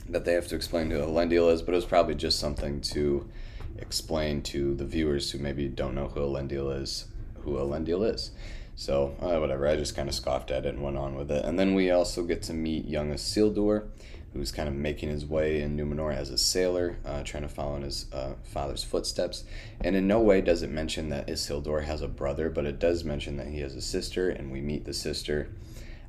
that 0.10 0.26
they 0.26 0.34
have 0.34 0.48
to 0.48 0.56
explain 0.56 0.90
who 0.90 0.98
Elendil 1.00 1.52
is, 1.52 1.62
but 1.62 1.74
it 1.74 1.76
was 1.76 1.86
probably 1.86 2.16
just 2.16 2.40
something 2.40 2.82
to 2.82 3.30
explain 3.78 4.42
to 4.42 4.74
the 4.76 4.86
viewers 4.86 5.32
who 5.32 5.38
maybe 5.38 5.68
don't 5.68 5.94
know 5.94 6.08
who 6.08 6.22
Elendil 6.22 6.82
is, 6.82 7.06
who 7.42 7.54
Elendil 7.54 8.12
is. 8.14 8.32
So 8.80 9.14
uh, 9.20 9.38
whatever, 9.40 9.68
I 9.68 9.76
just 9.76 9.94
kind 9.94 10.08
of 10.08 10.16
scoffed 10.16 10.52
at 10.52 10.66
it 10.66 10.74
and 10.74 10.82
went 10.82 10.96
on 10.96 11.16
with 11.16 11.30
it. 11.32 11.44
And 11.44 11.60
then 11.60 11.76
we 11.76 11.92
also 11.92 12.24
get 12.24 12.42
to 12.44 12.54
meet 12.54 12.88
young 12.88 13.12
Isildur, 13.12 13.90
who's 14.32 14.54
kind 14.54 14.70
of 14.70 14.74
making 14.74 15.10
his 15.10 15.26
way 15.26 15.62
in 15.62 15.76
Numenor 15.76 16.16
as 16.16 16.30
a 16.30 16.38
sailor, 16.38 16.98
uh, 17.06 17.22
trying 17.24 17.44
to 17.44 17.50
follow 17.50 17.76
in 17.76 17.82
his 17.82 18.06
uh, 18.14 18.36
father's 18.42 18.86
footsteps. 18.86 19.44
And 19.82 19.98
in 19.98 20.08
no 20.08 20.22
way 20.22 20.40
does 20.40 20.64
it 20.64 20.70
mention 20.70 21.10
that 21.10 21.28
Isildur 21.28 21.84
has 21.84 22.02
a 22.02 22.08
brother, 22.08 22.50
but 22.50 22.66
it 22.66 22.80
does 22.80 23.04
mention 23.04 23.36
that 23.36 23.48
he 23.48 23.60
has 23.60 23.76
a 23.76 23.82
sister, 23.82 24.30
and 24.30 24.50
we 24.50 24.62
meet 24.62 24.86
the 24.86 24.94
sister. 24.94 25.50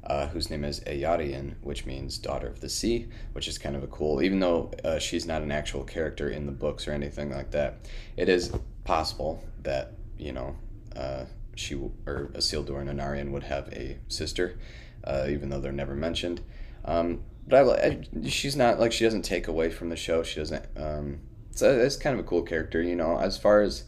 Uh, 0.05 0.29
whose 0.29 0.49
name 0.49 0.65
is 0.65 0.81
Eärien, 0.87 1.57
which 1.63 1.85
means 1.85 2.17
daughter 2.19 2.47
of 2.47 2.61
the 2.61 2.71
sea, 2.71 3.09
which 3.33 3.47
is 3.47 3.59
kind 3.59 3.77
of 3.77 3.83
a 3.83 3.87
cool, 3.89 4.23
even 4.23 4.41
though 4.41 4.73
uh, 4.83 4.99
she's 4.99 5.27
not 5.27 5.43
an 5.43 5.53
actual 5.53 5.85
character 5.85 6.31
in 6.31 6.47
the 6.47 6.53
books 6.53 6.89
or 6.89 6.93
anything 6.93 7.31
like 7.31 7.51
that, 7.51 7.81
it 8.17 8.29
is 8.29 8.51
possible 8.85 9.45
that, 9.63 9.93
you 10.17 10.33
know, 10.33 10.57
uh, 10.97 11.27
she 11.61 11.75
or 11.75 12.31
Isildur 12.35 12.81
and 12.81 12.89
Anarion 12.89 13.31
would 13.31 13.45
have 13.45 13.69
a 13.69 13.99
sister, 14.09 14.59
uh, 15.05 15.27
even 15.29 15.51
though 15.51 15.61
they're 15.61 15.73
never 15.73 15.95
mentioned. 15.95 16.41
Um, 16.85 17.23
but 17.47 17.81
I, 17.81 17.87
I, 17.87 18.29
she's 18.29 18.57
not 18.57 18.81
like 18.81 18.93
she 18.93 19.05
doesn't 19.05 19.23
take 19.23 19.49
away 19.49 19.71
from 19.71 19.91
the 19.91 19.97
show. 19.97 20.23
She 20.23 20.41
doesn't. 20.41 20.65
Um, 20.77 21.21
so 21.51 21.79
it's 21.79 21.97
kind 21.97 22.19
of 22.19 22.25
a 22.25 22.29
cool 22.29 22.43
character, 22.43 22.81
you 22.81 22.97
know. 22.97 23.19
As 23.19 23.37
far 23.37 23.61
as 23.61 23.85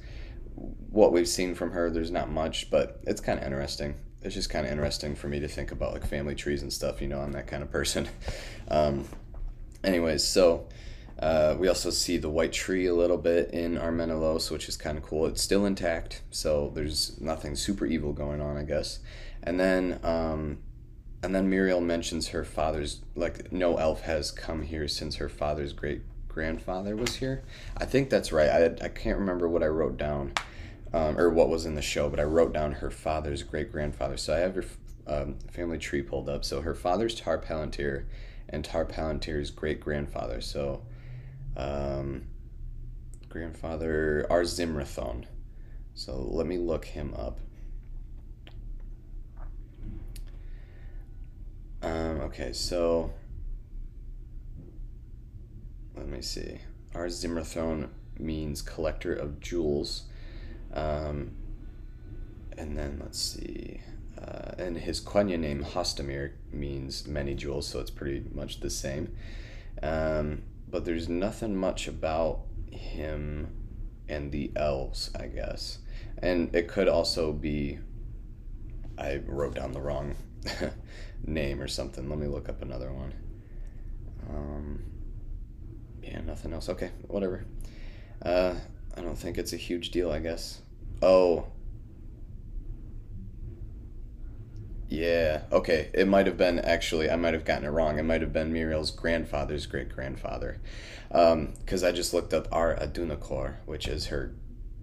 what 0.90 1.12
we've 1.12 1.28
seen 1.28 1.54
from 1.54 1.70
her, 1.72 1.90
there's 1.90 2.10
not 2.10 2.30
much, 2.30 2.70
but 2.70 3.00
it's 3.04 3.20
kind 3.20 3.38
of 3.38 3.44
interesting. 3.44 3.94
It's 4.20 4.34
just 4.34 4.50
kind 4.50 4.66
of 4.66 4.72
interesting 4.72 5.14
for 5.14 5.28
me 5.28 5.40
to 5.40 5.48
think 5.48 5.72
about 5.72 5.92
like 5.92 6.06
family 6.06 6.34
trees 6.34 6.62
and 6.62 6.72
stuff. 6.72 7.00
You 7.00 7.08
know, 7.08 7.20
I'm 7.20 7.32
that 7.32 7.46
kind 7.46 7.62
of 7.62 7.70
person. 7.70 8.08
Um, 8.68 9.06
anyways, 9.84 10.24
so 10.24 10.66
uh, 11.22 11.54
we 11.56 11.68
also 11.68 11.88
see 11.90 12.16
the 12.16 12.28
white 12.28 12.52
tree 12.52 12.86
a 12.86 12.94
little 12.94 13.16
bit 13.16 13.50
in 13.50 13.76
Armenelos, 13.76 14.50
which 14.50 14.68
is 14.68 14.76
kind 14.76 14.98
of 14.98 15.04
cool. 15.04 15.26
It's 15.26 15.40
still 15.40 15.64
intact, 15.64 16.20
so 16.32 16.72
there's 16.74 17.20
nothing 17.20 17.54
super 17.54 17.86
evil 17.86 18.12
going 18.12 18.40
on, 18.40 18.56
I 18.56 18.64
guess. 18.64 18.98
And 19.44 19.60
then 19.60 20.00
um, 20.02 20.58
and 21.22 21.32
then 21.32 21.48
Míriel 21.48 21.80
mentions 21.80 22.28
her 22.28 22.42
father's 22.44 23.02
like 23.14 23.52
no 23.52 23.76
elf 23.76 24.00
has 24.00 24.32
come 24.32 24.62
here 24.62 24.88
since 24.88 25.16
her 25.16 25.28
father's 25.28 25.72
great 25.72 26.02
grandfather 26.26 26.96
was 26.96 27.14
here. 27.14 27.44
I 27.76 27.84
think 27.84 28.10
that's 28.10 28.32
right. 28.32 28.48
I, 28.48 28.84
I 28.84 28.88
can't 28.88 29.20
remember 29.20 29.48
what 29.48 29.62
I 29.62 29.66
wrote 29.66 29.96
down 29.96 30.32
um, 30.92 31.16
or 31.16 31.30
what 31.30 31.48
was 31.48 31.66
in 31.66 31.76
the 31.76 31.82
show, 31.82 32.10
but 32.10 32.18
I 32.18 32.24
wrote 32.24 32.52
down 32.52 32.72
her 32.72 32.90
father's 32.90 33.44
great 33.44 33.70
grandfather. 33.70 34.16
So 34.16 34.34
I 34.34 34.38
have 34.38 34.56
her 34.56 34.64
um, 35.06 35.36
family 35.52 35.78
tree 35.78 36.02
pulled 36.02 36.28
up. 36.28 36.44
So 36.44 36.62
her 36.62 36.74
father's 36.74 37.14
Tar 37.14 37.38
Palantir 37.38 38.06
and 38.48 38.64
Tar 38.64 38.84
Palantir's 38.84 39.52
great 39.52 39.78
grandfather. 39.78 40.40
So 40.40 40.82
um, 41.56 42.24
grandfather 43.28 44.26
Ar-Zimrathôn. 44.30 45.24
So 45.94 46.16
let 46.18 46.46
me 46.46 46.58
look 46.58 46.84
him 46.84 47.14
up. 47.14 47.38
Um, 51.82 52.20
okay, 52.20 52.52
so 52.52 53.12
let 55.96 56.08
me 56.08 56.22
see. 56.22 56.60
Zimrathôn 56.94 57.88
means 58.18 58.62
collector 58.62 59.12
of 59.12 59.40
jewels. 59.40 60.04
Um, 60.72 61.32
and 62.56 62.78
then 62.78 63.00
let's 63.02 63.20
see. 63.20 63.80
Uh, 64.16 64.52
and 64.58 64.78
his 64.78 65.00
Quenya 65.00 65.38
name, 65.38 65.64
Hostamir, 65.64 66.32
means 66.52 67.08
many 67.08 67.34
jewels, 67.34 67.66
so 67.66 67.80
it's 67.80 67.90
pretty 67.90 68.24
much 68.32 68.60
the 68.60 68.70
same. 68.70 69.14
Um, 69.82 70.42
but 70.72 70.84
there's 70.86 71.08
nothing 71.08 71.54
much 71.54 71.86
about 71.86 72.40
him 72.72 73.54
and 74.08 74.32
the 74.32 74.50
elves, 74.56 75.10
I 75.14 75.26
guess. 75.26 75.78
And 76.18 76.52
it 76.54 76.66
could 76.66 76.88
also 76.88 77.32
be 77.32 77.78
I 78.98 79.20
wrote 79.26 79.54
down 79.54 79.72
the 79.72 79.80
wrong 79.80 80.16
name 81.24 81.60
or 81.60 81.68
something. 81.68 82.08
Let 82.08 82.18
me 82.18 82.26
look 82.26 82.48
up 82.48 82.62
another 82.62 82.92
one. 82.92 83.14
Um, 84.28 84.82
yeah, 86.02 86.20
nothing 86.22 86.52
else. 86.52 86.68
Okay, 86.68 86.90
whatever. 87.06 87.44
Uh, 88.24 88.54
I 88.96 89.00
don't 89.02 89.16
think 89.16 89.38
it's 89.38 89.52
a 89.52 89.56
huge 89.56 89.90
deal, 89.90 90.10
I 90.10 90.20
guess. 90.20 90.62
Oh. 91.02 91.46
Yeah, 94.92 95.44
okay. 95.50 95.88
It 95.94 96.06
might 96.06 96.26
have 96.26 96.36
been 96.36 96.58
actually, 96.58 97.10
I 97.10 97.16
might 97.16 97.32
have 97.32 97.46
gotten 97.46 97.64
it 97.64 97.70
wrong. 97.70 97.98
It 97.98 98.02
might 98.02 98.20
have 98.20 98.34
been 98.34 98.52
Muriel's 98.52 98.90
grandfather's 98.90 99.64
great 99.64 99.88
grandfather. 99.88 100.60
Because 101.08 101.82
um, 101.82 101.88
I 101.88 101.92
just 101.92 102.12
looked 102.12 102.34
up 102.34 102.46
Ar 102.52 102.76
Adûnakhôr, 102.76 103.54
which 103.64 103.88
is 103.88 104.08
her 104.08 104.34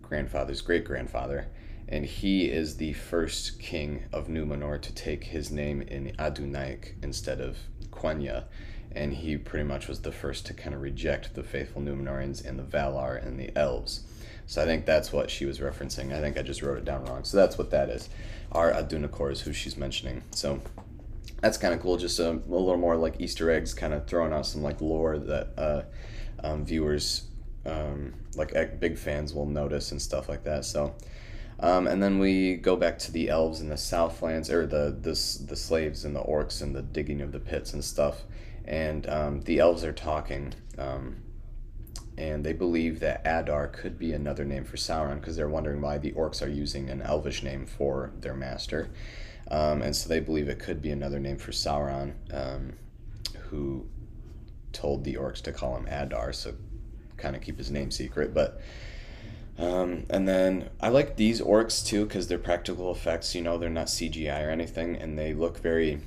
grandfather's 0.02 0.62
great 0.62 0.84
grandfather. 0.84 1.50
And 1.88 2.06
he 2.06 2.46
is 2.46 2.78
the 2.78 2.94
first 2.94 3.60
king 3.60 4.06
of 4.12 4.28
Numenor 4.28 4.82
to 4.82 4.92
take 4.96 5.26
his 5.26 5.52
name 5.52 5.84
in 5.84 6.16
Adunaic 6.18 6.94
instead 7.04 7.40
of 7.40 7.60
Quenya 7.92 8.46
and 8.92 9.14
he 9.14 9.38
pretty 9.38 9.66
much 9.66 9.88
was 9.88 10.02
the 10.02 10.12
first 10.12 10.46
to 10.48 10.54
kind 10.54 10.74
of 10.74 10.82
reject 10.82 11.36
the 11.36 11.44
faithful 11.44 11.82
Numenorians 11.82 12.44
and 12.44 12.58
the 12.58 12.64
Valar 12.64 13.24
and 13.24 13.40
the 13.40 13.56
elves. 13.56 14.02
So 14.48 14.64
I 14.64 14.66
think 14.66 14.86
that's 14.86 15.14
what 15.14 15.30
she 15.30 15.46
was 15.46 15.60
referencing. 15.60 16.12
I 16.12 16.20
think 16.22 16.38
I 16.38 16.42
just 16.42 16.64
wrote 16.64 16.80
it 16.80 16.86
down 16.86 17.06
wrong. 17.06 17.24
So 17.24 17.38
that's 17.38 17.58
what 17.58 17.70
that 17.70 17.90
is. 17.90 18.10
Ar 18.52 18.72
Adûnakhôr 18.72 19.32
is 19.32 19.42
who 19.42 19.54
she's 19.54 19.78
mentioning. 19.78 20.24
So 20.32 20.62
that's 21.42 21.58
kind 21.58 21.74
of 21.74 21.82
cool. 21.82 21.98
Just 21.98 22.20
a, 22.20 22.30
a, 22.30 22.32
little 22.32 22.78
more 22.78 22.96
like 22.96 23.20
Easter 23.20 23.50
eggs, 23.52 23.74
kind 23.74 23.94
of 23.94 24.08
throwing 24.08 24.34
out 24.34 24.46
some 24.46 24.62
like 24.62 24.82
lore 24.82 25.18
that 25.18 25.48
uh, 25.58 25.82
um, 26.44 26.66
viewers, 26.66 27.28
um, 27.66 28.14
like 28.36 28.80
big 28.80 28.98
fans, 28.98 29.34
will 29.34 29.46
notice 29.46 29.92
and 29.92 30.02
stuff 30.02 30.30
like 30.30 30.44
that. 30.44 30.66
So. 30.66 30.96
Um, 31.62 31.88
and 31.88 32.02
then 32.02 32.20
we 32.20 32.56
go 32.56 32.78
back 32.78 32.98
to 33.00 33.12
the 33.12 33.28
elves 33.28 33.60
in 33.60 33.68
the 33.68 33.76
Southlands, 33.76 34.50
or 34.50 34.66
the, 34.66 34.98
the 34.98 35.10
the 35.46 35.58
slaves 35.58 36.06
and 36.06 36.16
the 36.16 36.24
orcs 36.24 36.62
and 36.62 36.74
the 36.74 36.82
digging 36.82 37.20
of 37.20 37.34
the 37.34 37.40
pits 37.42 37.74
and 37.74 37.84
stuff 37.84 38.24
and 38.70 39.10
um, 39.10 39.42
the 39.42 39.60
elves 39.60 39.84
are 39.84 39.92
talking, 39.92 40.54
um, 40.78 41.18
and 42.20 42.44
they 42.44 42.52
believe 42.52 43.00
that 43.00 43.22
Adar 43.26 43.70
could 43.70 43.98
be 43.98 44.12
another 44.12 44.44
name 44.44 44.66
for 44.66 44.76
Sauron 44.76 45.22
because 45.22 45.38
they're 45.38 45.50
wondering 45.50 45.82
why 45.82 45.98
the 45.98 46.12
orcs 46.12 46.46
are 46.46 46.50
using 46.50 46.90
an 46.90 47.02
elvish 47.02 47.42
name 47.42 47.66
for 47.66 48.12
their 48.20 48.36
master, 48.36 48.90
um, 49.50 49.82
and 49.82 49.96
so 49.96 50.10
they 50.10 50.20
believe 50.20 50.50
it 50.50 50.60
could 50.60 50.82
be 50.82 50.92
another 50.92 51.20
name 51.20 51.38
for 51.38 51.52
Sauron, 51.52 52.14
um, 52.34 52.74
who 53.50 53.88
told 54.74 55.06
the 55.06 55.16
orcs 55.16 55.42
to 55.44 55.54
call 55.54 55.78
him 55.78 55.88
Adar, 55.88 56.34
so 56.34 56.54
kind 57.16 57.36
of 57.38 57.42
keep 57.42 57.58
his 57.58 57.72
name 57.72 57.90
secret, 57.90 58.34
but. 58.34 58.62
Um, 59.58 60.06
and 60.10 60.26
then 60.26 60.70
I 60.80 60.88
like 60.88 61.18
these 61.18 61.42
orcs 61.42 61.86
too 61.86 62.06
because 62.06 62.30
they're 62.30 62.40
practical 62.40 62.94
effects. 62.94 63.36
You 63.36 63.42
know, 63.42 63.58
they're 63.58 63.70
not 63.70 63.88
CGI 63.88 64.48
or 64.48 64.50
anything, 64.52 64.96
and 64.96 65.20
they 65.20 65.34
look 65.34 65.60
very 65.60 66.00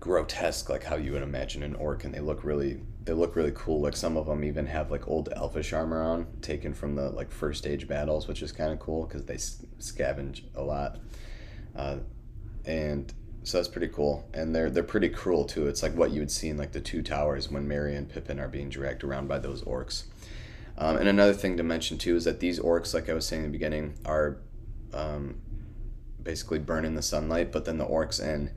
grotesque 0.00 0.68
like 0.68 0.82
how 0.82 0.96
you 0.96 1.12
would 1.12 1.22
imagine 1.22 1.62
an 1.62 1.76
orc 1.76 2.02
and 2.02 2.12
they 2.12 2.18
look 2.18 2.42
really 2.42 2.80
they 3.04 3.12
look 3.12 3.36
really 3.36 3.52
cool 3.54 3.80
like 3.80 3.96
some 3.96 4.16
of 4.16 4.26
them 4.26 4.42
even 4.42 4.66
have 4.66 4.90
like 4.90 5.06
old 5.06 5.28
elfish 5.36 5.72
armor 5.72 6.02
on 6.02 6.26
taken 6.40 6.72
from 6.72 6.94
the 6.94 7.10
like 7.10 7.30
first 7.30 7.66
age 7.66 7.86
battles 7.86 8.26
which 8.26 8.42
is 8.42 8.50
kind 8.50 8.72
of 8.72 8.78
cool 8.78 9.06
because 9.06 9.24
they 9.26 9.36
scavenge 9.36 10.42
a 10.54 10.62
lot. 10.62 10.98
Uh, 11.76 11.98
and 12.64 13.12
so 13.42 13.58
that's 13.58 13.68
pretty 13.68 13.88
cool 13.88 14.26
and 14.32 14.54
they're 14.54 14.70
they're 14.70 14.82
pretty 14.82 15.10
cruel 15.10 15.44
too. 15.44 15.66
It's 15.66 15.82
like 15.82 15.94
what 15.94 16.12
you 16.12 16.20
would 16.20 16.30
see 16.30 16.48
in 16.48 16.56
like 16.56 16.72
the 16.72 16.80
two 16.80 17.02
towers 17.02 17.50
when 17.50 17.68
Merry 17.68 17.94
and 17.94 18.08
Pippin 18.08 18.40
are 18.40 18.48
being 18.48 18.70
dragged 18.70 19.04
around 19.04 19.28
by 19.28 19.38
those 19.38 19.62
orcs. 19.62 20.04
Um, 20.76 20.96
and 20.96 21.08
another 21.08 21.34
thing 21.34 21.56
to 21.58 21.62
mention 21.62 21.98
too 21.98 22.16
is 22.16 22.24
that 22.24 22.40
these 22.40 22.58
orcs 22.58 22.94
like 22.94 23.10
I 23.10 23.14
was 23.14 23.26
saying 23.26 23.44
in 23.44 23.52
the 23.52 23.58
beginning 23.58 23.94
are 24.06 24.38
um, 24.94 25.36
basically 26.22 26.58
burn 26.58 26.86
in 26.86 26.94
the 26.94 27.02
sunlight 27.02 27.52
but 27.52 27.66
then 27.66 27.76
the 27.76 27.86
orcs 27.86 28.18
and 28.18 28.50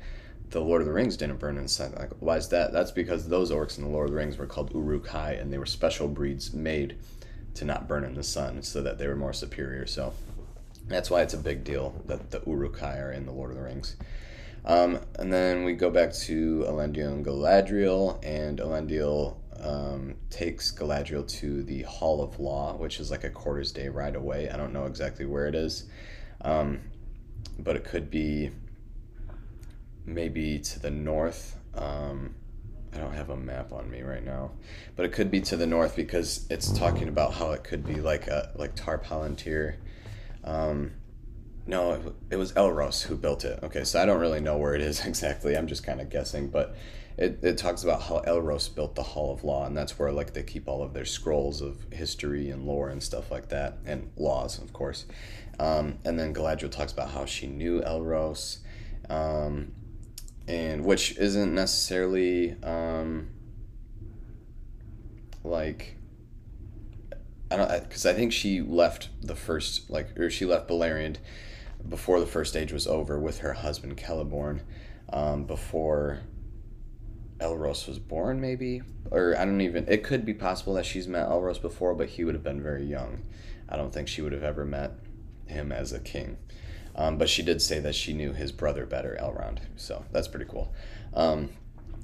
the 0.50 0.62
Lord 0.62 0.82
of 0.82 0.88
the 0.88 0.94
Rings 0.94 1.18
didn't 1.18 1.40
burn 1.40 1.58
in 1.58 1.64
the 1.64 1.70
sun. 1.70 1.94
Like, 1.98 2.12
why 2.20 2.38
is 2.38 2.50
that? 2.50 2.72
That's 2.72 2.92
because 2.92 3.28
those 3.28 3.52
orcs 3.52 3.78
in 3.78 3.84
the 3.84 3.90
Lord 3.90 4.08
of 4.08 4.12
the 4.12 4.18
Rings 4.18 4.38
were 4.38 4.46
called 4.46 4.74
Uruk-hai, 4.74 5.34
and 5.34 5.52
they 5.52 5.58
were 5.58 5.66
special 5.66 6.08
breeds 6.08 6.54
made 6.54 6.98
to 7.56 7.66
not 7.66 7.88
burn 7.88 8.04
in 8.04 8.14
the 8.14 8.24
sun, 8.24 8.62
so 8.64 8.82
that 8.82 8.98
they 8.98 9.08
were 9.08 9.16
more 9.16 9.34
superior. 9.34 9.86
So 9.86 10.14
that's 10.88 11.10
why 11.10 11.22
it's 11.22 11.34
a 11.34 11.38
big 11.38 11.64
deal 11.64 12.02
that 12.06 12.32
the 12.32 12.42
Uruk-hai 12.46 12.98
are 12.98 13.12
in 13.12 13.26
the 13.26 13.32
Lord 13.32 13.52
of 13.52 13.58
the 13.58 13.64
Rings. 13.64 13.98
Um, 14.64 15.00
and 15.18 15.32
then 15.32 15.64
we 15.64 15.74
go 15.74 15.90
back 15.90 16.14
to 16.14 16.66
Elendil 16.68 17.08
and 17.08 17.26
Galadriel, 17.26 18.24
and 18.24 18.60
Elendil 18.60 19.38
um, 19.62 20.16
takes 20.30 20.72
Galadriel 20.72 21.28
to 21.40 21.64
the 21.64 21.84
Hall 21.84 22.22
of 22.22 22.40
Law, 22.40 22.76
which 22.76 23.00
is 23.00 23.10
like 23.12 23.24
a 23.24 23.30
quarter's 23.30 23.72
day 23.72 23.90
ride 23.90 24.16
away. 24.16 24.50
I 24.50 24.58
don't 24.58 24.74
know 24.74 24.86
exactly 24.86 25.26
where 25.26 25.48
it 25.48 25.56
is, 25.56 25.86
um, 26.42 26.82
but 27.60 27.76
it 27.76 27.84
could 27.84 28.10
be 28.10 28.52
maybe 30.08 30.58
to 30.58 30.80
the 30.80 30.90
north. 30.90 31.58
Um, 31.76 32.34
I 32.94 32.98
don't 32.98 33.14
have 33.14 33.30
a 33.30 33.38
map 33.38 33.74
on 33.74 33.92
me 33.92 34.02
right 34.02 34.24
now, 34.24 34.52
but 34.96 35.06
it 35.06 35.12
could 35.12 35.30
be 35.30 35.42
to 35.42 35.58
the 35.58 35.68
north 35.68 35.96
because 35.96 36.48
it's 36.50 36.72
talking 36.72 37.10
about 37.10 37.34
how 37.34 37.52
it 37.52 37.64
could 37.64 37.86
be 37.86 37.96
like 37.96 38.28
a 38.28 38.52
like 38.56 38.74
Tar 38.76 38.98
Palantir. 38.98 39.76
Um, 40.44 40.94
no, 41.68 42.14
it, 42.32 42.38
was 42.38 42.54
Elros 42.54 43.04
who 43.04 43.18
built 43.18 43.44
it. 43.44 43.60
Okay, 43.62 43.84
so 43.84 44.02
I 44.02 44.06
don't 44.06 44.22
really 44.22 44.40
know 44.40 44.58
where 44.58 44.74
it 44.74 44.82
is 44.82 45.06
exactly. 45.06 45.56
I'm 45.56 45.68
just 45.68 45.84
kind 45.84 46.00
of 46.00 46.10
guessing, 46.10 46.48
but 46.48 46.76
it, 47.18 47.40
it 47.44 47.58
talks 47.58 47.84
about 47.84 48.04
how 48.04 48.22
Elros 48.22 48.74
built 48.74 48.96
the 48.96 49.04
Hall 49.04 49.34
of 49.34 49.44
Law, 49.44 49.66
and 49.66 49.76
that's 49.76 50.00
where 50.00 50.12
like 50.12 50.34
they 50.34 50.44
keep 50.44 50.68
all 50.68 50.82
of 50.82 50.94
their 50.94 51.06
scrolls 51.06 51.62
of 51.62 51.86
history 51.92 52.50
and 52.50 52.66
lore 52.66 52.90
and 52.90 53.04
stuff 53.04 53.30
like 53.30 53.50
that, 53.50 53.80
and 53.86 54.10
laws, 54.16 54.60
of 54.60 54.72
course. 54.72 55.06
Um, 55.60 55.98
and 56.06 56.18
then 56.18 56.34
Galadriel 56.34 56.72
talks 56.72 56.94
about 56.94 57.10
how 57.12 57.26
she 57.26 57.48
knew 57.48 57.82
Elros. 57.82 58.60
Um, 59.10 59.74
and 60.48 60.86
which 60.86 61.18
isn't 61.18 61.54
necessarily 61.54 62.56
um, 62.64 63.30
like 65.44 65.96
I 67.52 67.58
don't 67.58 67.84
because 67.84 68.06
I 68.06 68.14
think 68.14 68.32
she 68.32 68.62
left 68.62 69.10
the 69.22 69.36
first 69.36 69.90
like 69.90 70.18
or 70.18 70.30
she 70.30 70.46
left 70.46 70.70
Beleriand 70.70 71.18
before 71.88 72.20
the 72.20 72.26
first 72.26 72.52
stage 72.52 72.72
was 72.72 72.88
over 72.88 73.20
with 73.20 73.40
her 73.40 73.54
husband 73.54 73.98
Celeborn 73.98 74.62
um, 75.12 75.46
before 75.46 76.22
Elros 77.40 77.88
was 77.88 78.00
born 78.00 78.42
maybe? 78.42 78.82
Or 79.12 79.38
I 79.38 79.46
don't 79.46 79.62
even 79.62 79.88
it 79.88 80.04
could 80.04 80.26
be 80.26 80.34
possible 80.34 80.74
that 80.76 80.86
she's 80.86 81.08
met 81.08 81.28
Elros 81.28 81.62
before 81.62 81.94
but 81.94 82.10
he 82.10 82.24
would 82.24 82.36
have 82.36 82.44
been 82.44 82.62
very 82.62 82.86
young. 82.86 83.24
I 83.70 83.76
don't 83.76 83.94
think 83.94 84.08
she 84.08 84.22
would 84.22 84.34
have 84.34 84.44
ever 84.44 84.66
met 84.66 84.94
him 85.46 85.72
as 85.72 85.94
a 85.94 86.00
king 86.00 86.38
um, 86.98 87.18
but 87.18 87.30
she 87.30 87.44
did 87.44 87.62
say 87.62 87.80
that 87.80 87.96
she 87.96 88.14
knew 88.14 88.34
his 88.34 88.52
brother 88.52 88.86
better, 88.86 89.18
Elrond. 89.22 89.60
So 89.76 90.04
that's 90.12 90.28
pretty 90.28 90.46
cool. 90.46 90.74
Um, 91.14 91.50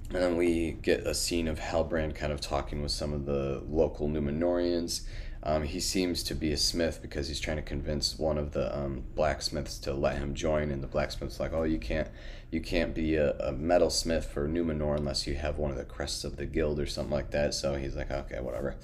and 0.09 0.21
then 0.21 0.37
we 0.37 0.73
get 0.81 1.07
a 1.07 1.15
scene 1.15 1.47
of 1.47 1.59
Halbrand 1.59 2.15
kind 2.15 2.31
of 2.31 2.39
talking 2.39 2.83
with 2.83 2.91
some 2.91 3.13
of 3.13 3.25
the 3.25 3.63
local 3.67 4.07
Numenorians. 4.07 5.01
Um, 5.45 5.63
he 5.63 5.79
seems 5.79 6.23
to 6.23 6.35
be 6.35 6.53
a 6.53 6.57
smith 6.57 7.01
because 7.01 7.27
he's 7.27 7.39
trying 7.39 7.57
to 7.57 7.63
convince 7.63 8.17
one 8.17 8.37
of 8.37 8.51
the 8.51 8.77
um, 8.77 9.03
blacksmiths 9.13 9.77
to 9.79 9.93
let 9.93 10.17
him 10.17 10.35
join, 10.35 10.71
and 10.71 10.81
the 10.81 10.87
blacksmith's 10.87 11.39
like, 11.39 11.51
"Oh, 11.51 11.63
you 11.63 11.79
can't, 11.79 12.07
you 12.49 12.61
can't 12.61 12.93
be 12.93 13.15
a, 13.15 13.31
a 13.39 13.51
metalsmith 13.51 14.23
for 14.23 14.47
Numenor 14.47 14.95
unless 14.95 15.27
you 15.27 15.35
have 15.35 15.57
one 15.57 15.71
of 15.71 15.75
the 15.75 15.83
crests 15.83 16.23
of 16.23 16.37
the 16.37 16.45
guild 16.45 16.79
or 16.79 16.85
something 16.85 17.11
like 17.11 17.31
that." 17.31 17.53
So 17.53 17.75
he's 17.75 17.95
like, 17.95 18.09
"Okay, 18.09 18.39
whatever." 18.39 18.75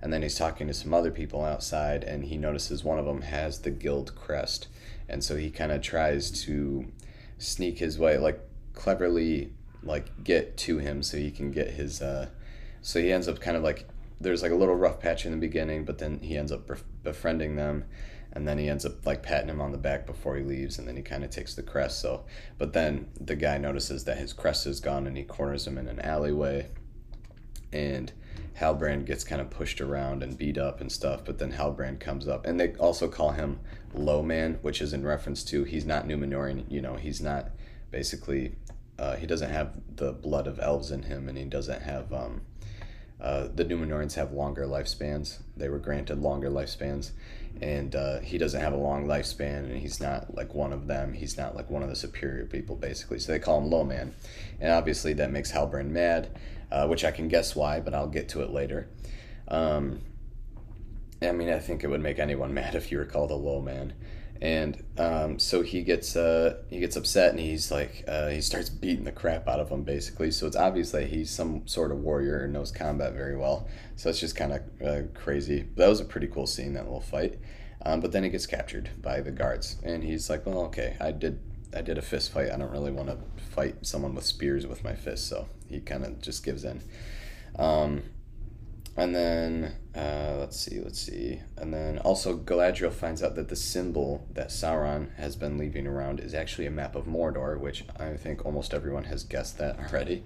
And 0.00 0.10
then 0.10 0.22
he's 0.22 0.36
talking 0.36 0.68
to 0.68 0.74
some 0.74 0.94
other 0.94 1.10
people 1.10 1.44
outside, 1.44 2.02
and 2.02 2.24
he 2.24 2.38
notices 2.38 2.82
one 2.82 2.98
of 2.98 3.04
them 3.04 3.22
has 3.22 3.58
the 3.58 3.70
guild 3.70 4.14
crest, 4.14 4.68
and 5.08 5.22
so 5.22 5.36
he 5.36 5.50
kind 5.50 5.72
of 5.72 5.82
tries 5.82 6.30
to 6.44 6.86
sneak 7.38 7.78
his 7.78 7.98
way, 7.98 8.18
like 8.18 8.40
cleverly, 8.72 9.52
like 9.82 10.24
get 10.24 10.56
to 10.56 10.78
him 10.78 11.02
so 11.02 11.16
he 11.16 11.30
can 11.30 11.50
get 11.50 11.70
his. 11.70 12.02
Uh, 12.02 12.28
so 12.82 13.00
he 13.00 13.12
ends 13.12 13.28
up 13.28 13.40
kind 13.40 13.56
of 13.56 13.62
like 13.62 13.86
there's 14.20 14.42
like 14.42 14.52
a 14.52 14.56
little 14.56 14.74
rough 14.74 15.00
patch 15.00 15.24
in 15.24 15.32
the 15.32 15.36
beginning, 15.36 15.84
but 15.84 15.98
then 15.98 16.20
he 16.20 16.36
ends 16.36 16.52
up 16.52 16.70
befriending 17.02 17.56
them, 17.56 17.84
and 18.32 18.46
then 18.46 18.58
he 18.58 18.68
ends 18.68 18.84
up 18.84 19.04
like 19.06 19.22
patting 19.22 19.48
him 19.48 19.60
on 19.60 19.72
the 19.72 19.78
back 19.78 20.06
before 20.06 20.36
he 20.36 20.42
leaves, 20.42 20.78
and 20.78 20.88
then 20.88 20.96
he 20.96 21.02
kind 21.02 21.24
of 21.24 21.30
takes 21.30 21.54
the 21.54 21.62
crest. 21.62 22.00
So, 22.00 22.24
but 22.58 22.72
then 22.72 23.08
the 23.20 23.36
guy 23.36 23.58
notices 23.58 24.04
that 24.04 24.18
his 24.18 24.32
crest 24.32 24.66
is 24.66 24.80
gone, 24.80 25.06
and 25.06 25.16
he 25.16 25.24
corners 25.24 25.66
him 25.66 25.78
in 25.78 25.88
an 25.88 26.00
alleyway, 26.00 26.68
and 27.72 28.12
Halbrand 28.58 29.04
gets 29.04 29.24
kind 29.24 29.40
of 29.40 29.50
pushed 29.50 29.80
around 29.80 30.22
and 30.22 30.36
beat 30.36 30.56
up 30.56 30.80
and 30.80 30.90
stuff, 30.90 31.24
but 31.24 31.38
then 31.38 31.52
Halbrand 31.52 32.00
comes 32.00 32.26
up, 32.26 32.46
and 32.46 32.58
they 32.58 32.74
also 32.74 33.08
call 33.08 33.32
him 33.32 33.60
Low 33.92 34.22
Man, 34.22 34.58
which 34.62 34.80
is 34.80 34.92
in 34.92 35.04
reference 35.04 35.44
to 35.44 35.64
he's 35.64 35.84
not 35.84 36.06
Numenorian. 36.06 36.64
You 36.70 36.80
know, 36.80 36.96
he's 36.96 37.20
not 37.20 37.50
basically 37.90 38.56
uh, 38.98 39.16
he 39.16 39.26
doesn't 39.26 39.50
have 39.50 39.74
the 39.96 40.12
blood 40.12 40.46
of 40.46 40.58
elves 40.58 40.90
in 40.90 41.02
him, 41.02 41.28
and 41.28 41.36
he 41.36 41.44
doesn't 41.44 41.82
have 41.82 42.12
um, 42.12 42.42
uh, 43.20 43.48
the 43.54 43.64
Numenorians 43.64 44.14
have 44.14 44.32
longer 44.32 44.66
lifespans. 44.66 45.38
They 45.56 45.68
were 45.68 45.78
granted 45.78 46.20
longer 46.20 46.48
lifespans, 46.48 47.12
and 47.60 47.94
uh, 47.94 48.20
he 48.20 48.38
doesn't 48.38 48.60
have 48.60 48.72
a 48.72 48.78
long 48.78 49.06
lifespan, 49.06 49.64
and 49.64 49.78
he's 49.78 50.00
not 50.00 50.34
like 50.34 50.54
one 50.54 50.72
of 50.72 50.86
them. 50.86 51.14
He's 51.14 51.36
not 51.36 51.56
like 51.56 51.70
one 51.70 51.82
of 51.82 51.88
the 51.88 51.96
superior 51.96 52.44
people, 52.44 52.76
basically. 52.76 53.18
So 53.18 53.32
they 53.32 53.38
call 53.38 53.58
him 53.58 53.70
Low 53.70 53.84
Man, 53.84 54.14
and 54.60 54.72
obviously 54.72 55.14
that 55.14 55.30
makes 55.30 55.52
Halbrand 55.52 55.90
mad, 55.90 56.38
uh, 56.70 56.86
which 56.86 57.04
I 57.04 57.10
can 57.10 57.28
guess 57.28 57.54
why, 57.54 57.80
but 57.80 57.94
I'll 57.94 58.08
get 58.08 58.28
to 58.30 58.42
it 58.42 58.50
later. 58.50 58.88
Um, 59.48 60.00
I 61.22 61.32
mean, 61.32 61.48
I 61.48 61.58
think 61.58 61.84
it 61.84 61.88
would 61.88 62.00
make 62.00 62.18
anyone 62.18 62.52
mad 62.60 62.74
if 62.74 62.90
you 62.90 62.98
were 62.98 63.04
called 63.04 63.30
a 63.30 63.34
Low 63.34 63.60
Man. 63.60 63.94
And 64.42 64.84
um, 64.98 65.38
so 65.38 65.62
he 65.62 65.82
gets 65.82 66.14
uh, 66.14 66.58
he 66.68 66.78
gets 66.78 66.96
upset 66.96 67.30
and 67.30 67.40
he's 67.40 67.70
like 67.70 68.04
uh, 68.06 68.28
he 68.28 68.42
starts 68.42 68.68
beating 68.68 69.04
the 69.04 69.12
crap 69.12 69.48
out 69.48 69.60
of 69.60 69.70
him 69.70 69.82
basically. 69.82 70.30
So 70.30 70.46
it's 70.46 70.56
obvious 70.56 70.90
that 70.90 71.06
he's 71.06 71.30
some 71.30 71.66
sort 71.66 71.90
of 71.90 72.00
warrior 72.00 72.44
and 72.44 72.52
knows 72.52 72.70
combat 72.70 73.14
very 73.14 73.36
well. 73.36 73.66
So 73.96 74.10
it's 74.10 74.20
just 74.20 74.36
kind 74.36 74.52
of 74.52 74.86
uh, 74.86 75.02
crazy. 75.14 75.62
But 75.62 75.84
that 75.84 75.88
was 75.88 76.00
a 76.00 76.04
pretty 76.04 76.26
cool 76.26 76.46
scene 76.46 76.74
that 76.74 76.84
little 76.84 77.00
fight. 77.00 77.38
Um, 77.84 78.00
but 78.00 78.12
then 78.12 78.24
he 78.24 78.28
gets 78.28 78.46
captured 78.46 78.90
by 79.00 79.20
the 79.20 79.30
guards 79.30 79.76
and 79.82 80.02
he's 80.02 80.28
like 80.28 80.44
well 80.44 80.60
okay 80.64 80.96
I 81.00 81.12
did 81.12 81.40
I 81.74 81.80
did 81.80 81.96
a 81.96 82.02
fist 82.02 82.32
fight. 82.32 82.50
I 82.50 82.58
don't 82.58 82.70
really 82.70 82.92
want 82.92 83.08
to 83.08 83.18
fight 83.42 83.86
someone 83.86 84.14
with 84.14 84.24
spears 84.24 84.66
with 84.66 84.84
my 84.84 84.94
fists 84.94 85.28
so 85.28 85.48
he 85.68 85.80
kind 85.80 86.04
of 86.04 86.20
just 86.20 86.44
gives 86.44 86.64
in 86.64 86.82
um, 87.58 88.02
and 88.96 89.14
then 89.14 89.74
uh, 89.94 90.36
let's 90.38 90.58
see, 90.58 90.80
let's 90.80 91.00
see. 91.00 91.40
And 91.58 91.72
then 91.72 91.98
also 91.98 92.36
Galadriel 92.36 92.92
finds 92.92 93.22
out 93.22 93.34
that 93.34 93.48
the 93.48 93.56
symbol 93.56 94.26
that 94.32 94.48
Sauron 94.48 95.14
has 95.16 95.36
been 95.36 95.58
leaving 95.58 95.86
around 95.86 96.18
is 96.18 96.32
actually 96.32 96.66
a 96.66 96.70
map 96.70 96.96
of 96.96 97.04
Mordor, 97.04 97.60
which 97.60 97.84
I 97.98 98.14
think 98.14 98.46
almost 98.46 98.72
everyone 98.72 99.04
has 99.04 99.22
guessed 99.22 99.58
that 99.58 99.78
already. 99.78 100.24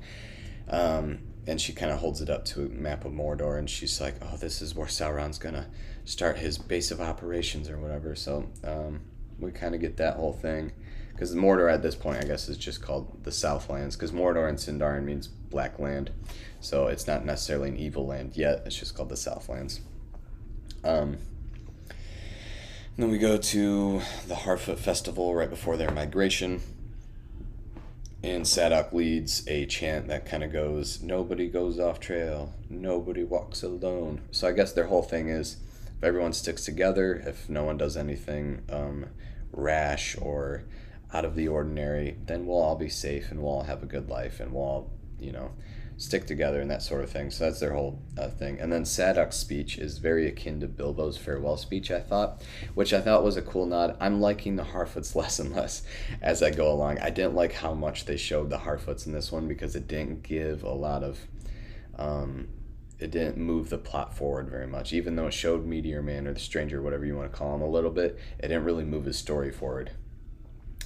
Um, 0.69 1.21
and 1.49 1.61
she 1.61 1.73
kind 1.73 1.91
of 1.91 1.99
holds 1.99 2.21
it 2.21 2.31
up 2.31 2.45
to 2.47 2.67
a 2.67 2.69
map 2.69 3.05
of 3.05 3.13
Mordor, 3.13 3.59
and 3.59 3.69
she's 3.69 4.01
like, 4.01 4.15
"Oh, 4.23 4.37
this 4.37 4.63
is 4.63 4.75
where 4.75 4.87
Sauron's 4.87 5.39
gonna 5.39 5.67
start 6.05 6.39
his 6.39 6.59
base 6.59 6.93
of 6.93 7.01
operations 7.01 7.69
or 7.69 7.79
whatever." 7.79 8.15
So 8.15 8.51
um, 8.63 9.01
we 9.41 9.51
kind 9.51 9.75
of 9.75 9.81
get 9.81 9.97
that 9.97 10.15
whole 10.15 10.35
thing 10.35 10.73
because 11.21 11.35
Mordor 11.35 11.71
at 11.71 11.83
this 11.83 11.95
point, 11.95 12.25
I 12.25 12.27
guess, 12.27 12.49
is 12.49 12.57
just 12.57 12.81
called 12.81 13.25
the 13.25 13.31
Southlands 13.31 13.95
because 13.95 14.11
Mordor 14.11 14.49
and 14.49 14.57
Sindarin 14.57 15.05
means 15.05 15.29
black 15.29 15.79
land, 15.79 16.11
so 16.61 16.87
it's 16.87 17.07
not 17.07 17.27
necessarily 17.27 17.69
an 17.69 17.77
evil 17.77 18.07
land 18.07 18.39
yet. 18.39 18.63
It's 18.65 18.77
just 18.77 18.95
called 18.95 19.11
the 19.11 19.19
Southlands. 19.19 19.83
Um, 20.83 21.19
then 22.97 23.11
we 23.11 23.19
go 23.19 23.37
to 23.37 24.01
the 24.29 24.35
Harfoot 24.35 24.79
Festival 24.79 25.35
right 25.35 25.51
before 25.51 25.77
their 25.77 25.91
migration. 25.91 26.63
And 28.23 28.47
Sadoc 28.47 28.95
leads 28.95 29.47
a 29.47 29.67
chant 29.67 30.09
that 30.09 30.25
kind 30.25 30.43
of 30.43 30.51
goes, 30.51 31.03
Nobody 31.03 31.49
goes 31.49 31.79
off 31.79 32.01
trail, 32.01 32.55
nobody 32.71 33.25
walks 33.25 33.63
alone. 33.63 34.23
So 34.31 34.49
I 34.49 34.53
guess 34.53 34.73
their 34.73 34.87
whole 34.87 35.03
thing 35.03 35.29
is 35.29 35.59
if 35.99 36.03
everyone 36.03 36.33
sticks 36.33 36.65
together, 36.65 37.23
if 37.27 37.47
no 37.51 37.65
one 37.65 37.77
does 37.77 37.99
anything 37.99 38.63
um, 38.71 39.05
rash 39.53 40.17
or 40.19 40.65
out 41.13 41.25
of 41.25 41.35
the 41.35 41.49
ordinary, 41.49 42.17
then 42.27 42.47
we'll 42.47 42.61
all 42.61 42.77
be 42.77 42.89
safe 42.89 43.31
and 43.31 43.41
we'll 43.41 43.53
all 43.53 43.63
have 43.65 43.83
a 43.83 43.87
good 43.87 44.09
life 44.09 44.41
and 44.41 44.53
we'll 44.53 44.63
all, 44.63 44.91
you 45.19 45.33
know, 45.33 45.51
stick 46.01 46.27
together 46.27 46.63
and 46.63 46.71
that 46.71 46.83
sort 46.83 47.05
of 47.05 47.11
thing. 47.11 47.31
So 47.31 47.45
that's 47.45 47.61
their 47.61 47.75
whole 47.75 48.01
uh, 48.17 48.29
thing. 48.29 48.59
And 48.59 48.73
then 48.73 48.85
Sadoc's 48.85 49.37
speech 49.37 49.77
is 49.77 49.99
very 49.99 50.27
akin 50.27 50.61
to 50.61 50.67
Bilbo's 50.67 51.19
farewell 51.19 51.59
speech, 51.59 51.91
I 51.91 52.01
thought, 52.01 52.43
which 52.75 52.95
I 52.95 53.03
thought 53.03 53.23
was 53.23 53.37
a 53.37 53.43
cool 53.43 53.67
nod. 53.67 53.97
I'm 54.01 54.21
liking 54.21 54.57
the 54.57 54.63
Harfoots 54.63 55.15
less 55.17 55.39
and 55.39 55.55
less 55.55 55.83
as 56.23 56.43
I 56.43 56.51
go 56.51 56.73
along. 56.73 56.99
I 57.01 57.11
didn't 57.11 57.35
like 57.35 57.53
how 57.53 57.75
much 57.75 58.07
they 58.07 58.17
showed 58.17 58.49
the 58.49 58.59
Harfoots 58.59 59.07
in 59.07 59.13
this 59.13 59.31
one 59.31 59.47
because 59.47 59.77
it 59.77 59.89
didn't 59.89 60.23
give 60.23 60.63
a 60.63 60.73
lot 60.73 61.03
of. 61.03 61.19
Um, 61.99 62.49
it 62.99 63.11
didn't 63.11 63.39
move 63.39 63.71
the 63.71 63.79
plot 63.79 64.15
forward 64.15 64.51
very 64.51 64.67
much. 64.67 64.93
Even 64.93 65.17
though 65.17 65.27
it 65.27 65.33
showed 65.33 65.65
Meteor 65.65 66.03
Man 66.03 66.27
or 66.27 66.35
the 66.35 66.41
Stranger, 66.41 66.83
whatever 66.83 67.07
you 67.07 67.17
want 67.17 67.33
to 67.33 67.37
call 67.37 67.55
him, 67.55 67.63
a 67.63 67.69
little 67.69 67.91
bit, 67.91 68.19
it 68.39 68.49
didn't 68.49 68.65
really 68.65 68.85
move 68.85 69.07
his 69.07 69.17
story 69.17 69.51
forward 69.51 69.93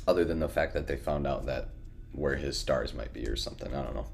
other 0.07 0.25
than 0.25 0.41
the 0.41 0.49
fact 0.49 0.75
that 0.75 0.87
they 0.87 0.97
found 0.97 1.27
out 1.27 1.47
that 1.47 1.69
where 2.13 2.37
his 2.37 2.59
stars 2.59 2.95
might 2.95 3.13
be 3.13 3.27
or 3.27 3.37
something. 3.37 3.75
I 3.75 3.83
don't 3.83 3.95
know, 3.95 4.07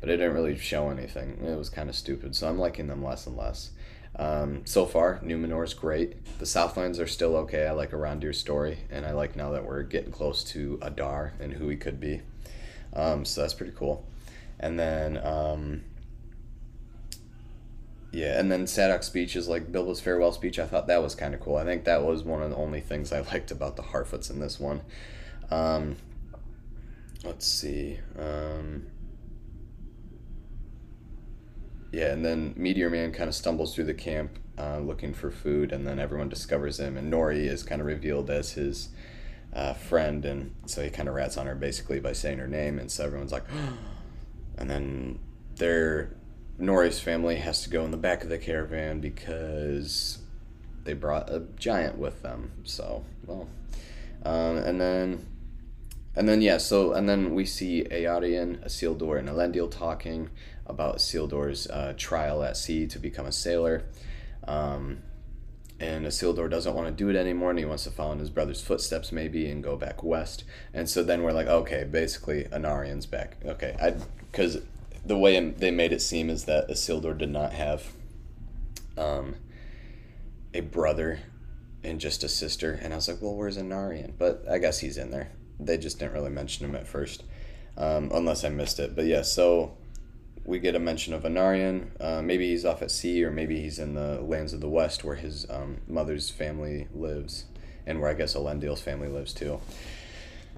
but 0.00 0.08
it 0.08 0.18
didn't 0.18 0.34
really 0.34 0.56
show 0.58 0.90
anything. 0.90 1.38
It 1.44 1.56
was 1.56 1.70
kind 1.70 1.88
of 1.88 1.96
stupid. 1.96 2.36
So 2.36 2.48
I'm 2.48 2.58
liking 2.58 2.86
them 2.86 3.02
less 3.04 3.26
and 3.26 3.36
less. 3.36 3.70
Um, 4.18 4.62
so 4.64 4.86
far, 4.86 5.20
Numenor's 5.22 5.74
great. 5.74 6.38
The 6.38 6.46
Southlands 6.46 6.98
are 6.98 7.06
still 7.06 7.36
okay. 7.36 7.66
I 7.66 7.72
like 7.72 7.90
Arondir's 7.90 8.38
story, 8.38 8.78
and 8.90 9.04
I 9.04 9.12
like 9.12 9.36
now 9.36 9.50
that 9.50 9.64
we're 9.64 9.82
getting 9.82 10.10
close 10.10 10.42
to 10.44 10.78
Adar 10.80 11.34
and 11.38 11.52
who 11.52 11.68
he 11.68 11.76
could 11.76 12.00
be. 12.00 12.22
Um, 12.94 13.24
so 13.26 13.42
that's 13.42 13.54
pretty 13.54 13.74
cool. 13.76 14.06
And 14.58 14.78
then, 14.78 15.18
um, 15.18 15.82
yeah, 18.10 18.40
and 18.40 18.50
then 18.50 18.66
Sadoc's 18.66 19.06
speech 19.06 19.36
is 19.36 19.48
like 19.48 19.70
Bilbo's 19.70 20.00
farewell 20.00 20.32
speech. 20.32 20.58
I 20.58 20.66
thought 20.66 20.86
that 20.86 21.02
was 21.02 21.14
kind 21.14 21.34
of 21.34 21.40
cool. 21.40 21.56
I 21.56 21.64
think 21.64 21.84
that 21.84 22.02
was 22.02 22.22
one 22.22 22.42
of 22.42 22.48
the 22.48 22.56
only 22.56 22.80
things 22.80 23.12
I 23.12 23.20
liked 23.20 23.50
about 23.50 23.76
the 23.76 23.82
Harfoots 23.82 24.30
in 24.30 24.40
this 24.40 24.58
one. 24.58 24.80
Um, 25.50 25.96
let's 27.24 27.46
see. 27.46 27.98
Um, 28.18 28.86
yeah, 31.92 32.12
and 32.12 32.24
then 32.24 32.54
Meteor 32.56 32.90
Man 32.90 33.12
kind 33.12 33.28
of 33.28 33.34
stumbles 33.34 33.74
through 33.74 33.84
the 33.84 33.94
camp 33.94 34.38
uh, 34.58 34.78
looking 34.78 35.14
for 35.14 35.30
food, 35.30 35.72
and 35.72 35.86
then 35.86 35.98
everyone 35.98 36.28
discovers 36.28 36.80
him, 36.80 36.96
and 36.96 37.12
Nori 37.12 37.46
is 37.46 37.62
kind 37.62 37.80
of 37.80 37.86
revealed 37.86 38.30
as 38.30 38.52
his 38.52 38.88
uh, 39.52 39.74
friend, 39.74 40.24
and 40.24 40.54
so 40.66 40.82
he 40.82 40.90
kind 40.90 41.08
of 41.08 41.14
rats 41.14 41.36
on 41.36 41.46
her 41.46 41.54
basically 41.54 42.00
by 42.00 42.12
saying 42.12 42.38
her 42.38 42.46
name, 42.46 42.78
and 42.78 42.90
so 42.90 43.04
everyone's 43.04 43.32
like, 43.32 43.44
and 44.58 44.70
then 44.70 45.18
their 45.56 46.16
Nori's 46.60 47.00
family 47.00 47.36
has 47.36 47.62
to 47.62 47.70
go 47.70 47.84
in 47.84 47.90
the 47.90 47.96
back 47.96 48.22
of 48.22 48.28
the 48.28 48.38
caravan 48.38 49.00
because 49.00 50.18
they 50.84 50.94
brought 50.94 51.30
a 51.30 51.42
giant 51.56 51.98
with 51.98 52.22
them. 52.22 52.52
So, 52.64 53.04
well, 53.26 53.48
um, 54.24 54.56
and 54.56 54.80
then 54.80 55.26
and 56.16 56.26
then 56.26 56.40
yeah, 56.40 56.56
so 56.56 56.94
and 56.94 57.06
then 57.06 57.34
we 57.34 57.44
see 57.44 57.84
Eärien, 57.90 58.64
Isildur, 58.64 59.18
and 59.18 59.28
Elendil 59.28 59.70
talking 59.70 60.30
about 60.64 60.96
Isildur's 60.96 61.68
uh, 61.68 61.92
trial 61.96 62.42
at 62.42 62.56
sea 62.56 62.86
to 62.86 62.98
become 62.98 63.26
a 63.26 63.32
sailor. 63.32 63.84
Um, 64.48 65.02
and 65.78 66.06
Isildur 66.06 66.48
doesn't 66.48 66.74
want 66.74 66.88
to 66.88 66.92
do 66.92 67.10
it 67.10 67.16
anymore, 67.16 67.50
and 67.50 67.58
he 67.58 67.66
wants 67.66 67.84
to 67.84 67.90
follow 67.90 68.12
in 68.12 68.18
his 68.18 68.30
brother's 68.30 68.62
footsteps 68.62 69.12
maybe 69.12 69.46
and 69.50 69.62
go 69.62 69.76
back 69.76 70.02
west. 70.02 70.44
And 70.72 70.88
so 70.88 71.02
then 71.02 71.22
we're 71.22 71.32
like, 71.32 71.48
okay, 71.48 71.84
basically 71.84 72.44
Anárion's 72.44 73.04
back. 73.04 73.36
Okay, 73.44 73.76
I 73.78 73.90
because 74.30 74.62
the 75.04 75.18
way 75.18 75.38
they 75.50 75.70
made 75.70 75.92
it 75.92 76.00
seem 76.00 76.30
is 76.30 76.46
that 76.46 76.68
Isildur 76.68 77.16
did 77.16 77.30
not 77.30 77.52
have 77.52 77.92
um, 78.96 79.36
a 80.54 80.60
brother 80.60 81.20
and 81.84 82.00
just 82.00 82.24
a 82.24 82.28
sister, 82.28 82.80
and 82.82 82.94
I 82.94 82.96
was 82.96 83.06
like, 83.06 83.20
well, 83.20 83.34
where's 83.34 83.58
Anárion? 83.58 84.12
But 84.16 84.44
I 84.50 84.56
guess 84.56 84.78
he's 84.78 84.96
in 84.96 85.10
there 85.10 85.28
they 85.58 85.78
just 85.78 85.98
didn't 85.98 86.14
really 86.14 86.30
mention 86.30 86.66
him 86.66 86.74
at 86.74 86.86
first, 86.86 87.24
um, 87.76 88.10
unless 88.12 88.44
I 88.44 88.48
missed 88.48 88.78
it. 88.78 88.94
But 88.94 89.06
yeah, 89.06 89.22
so 89.22 89.76
we 90.44 90.58
get 90.58 90.74
a 90.74 90.78
mention 90.78 91.12
of 91.12 91.24
Anárion. 91.24 91.90
Uh, 92.00 92.22
maybe 92.22 92.48
he's 92.48 92.64
off 92.64 92.82
at 92.82 92.90
sea, 92.90 93.24
or 93.24 93.30
maybe 93.30 93.60
he's 93.60 93.78
in 93.78 93.94
the 93.94 94.20
lands 94.20 94.52
of 94.52 94.60
the 94.60 94.68
west 94.68 95.04
where 95.04 95.16
his 95.16 95.46
um, 95.50 95.78
mother's 95.88 96.30
family 96.30 96.88
lives, 96.94 97.46
and 97.86 98.00
where 98.00 98.10
I 98.10 98.14
guess 98.14 98.34
Elendil's 98.34 98.80
family 98.80 99.08
lives 99.08 99.32
too. 99.32 99.60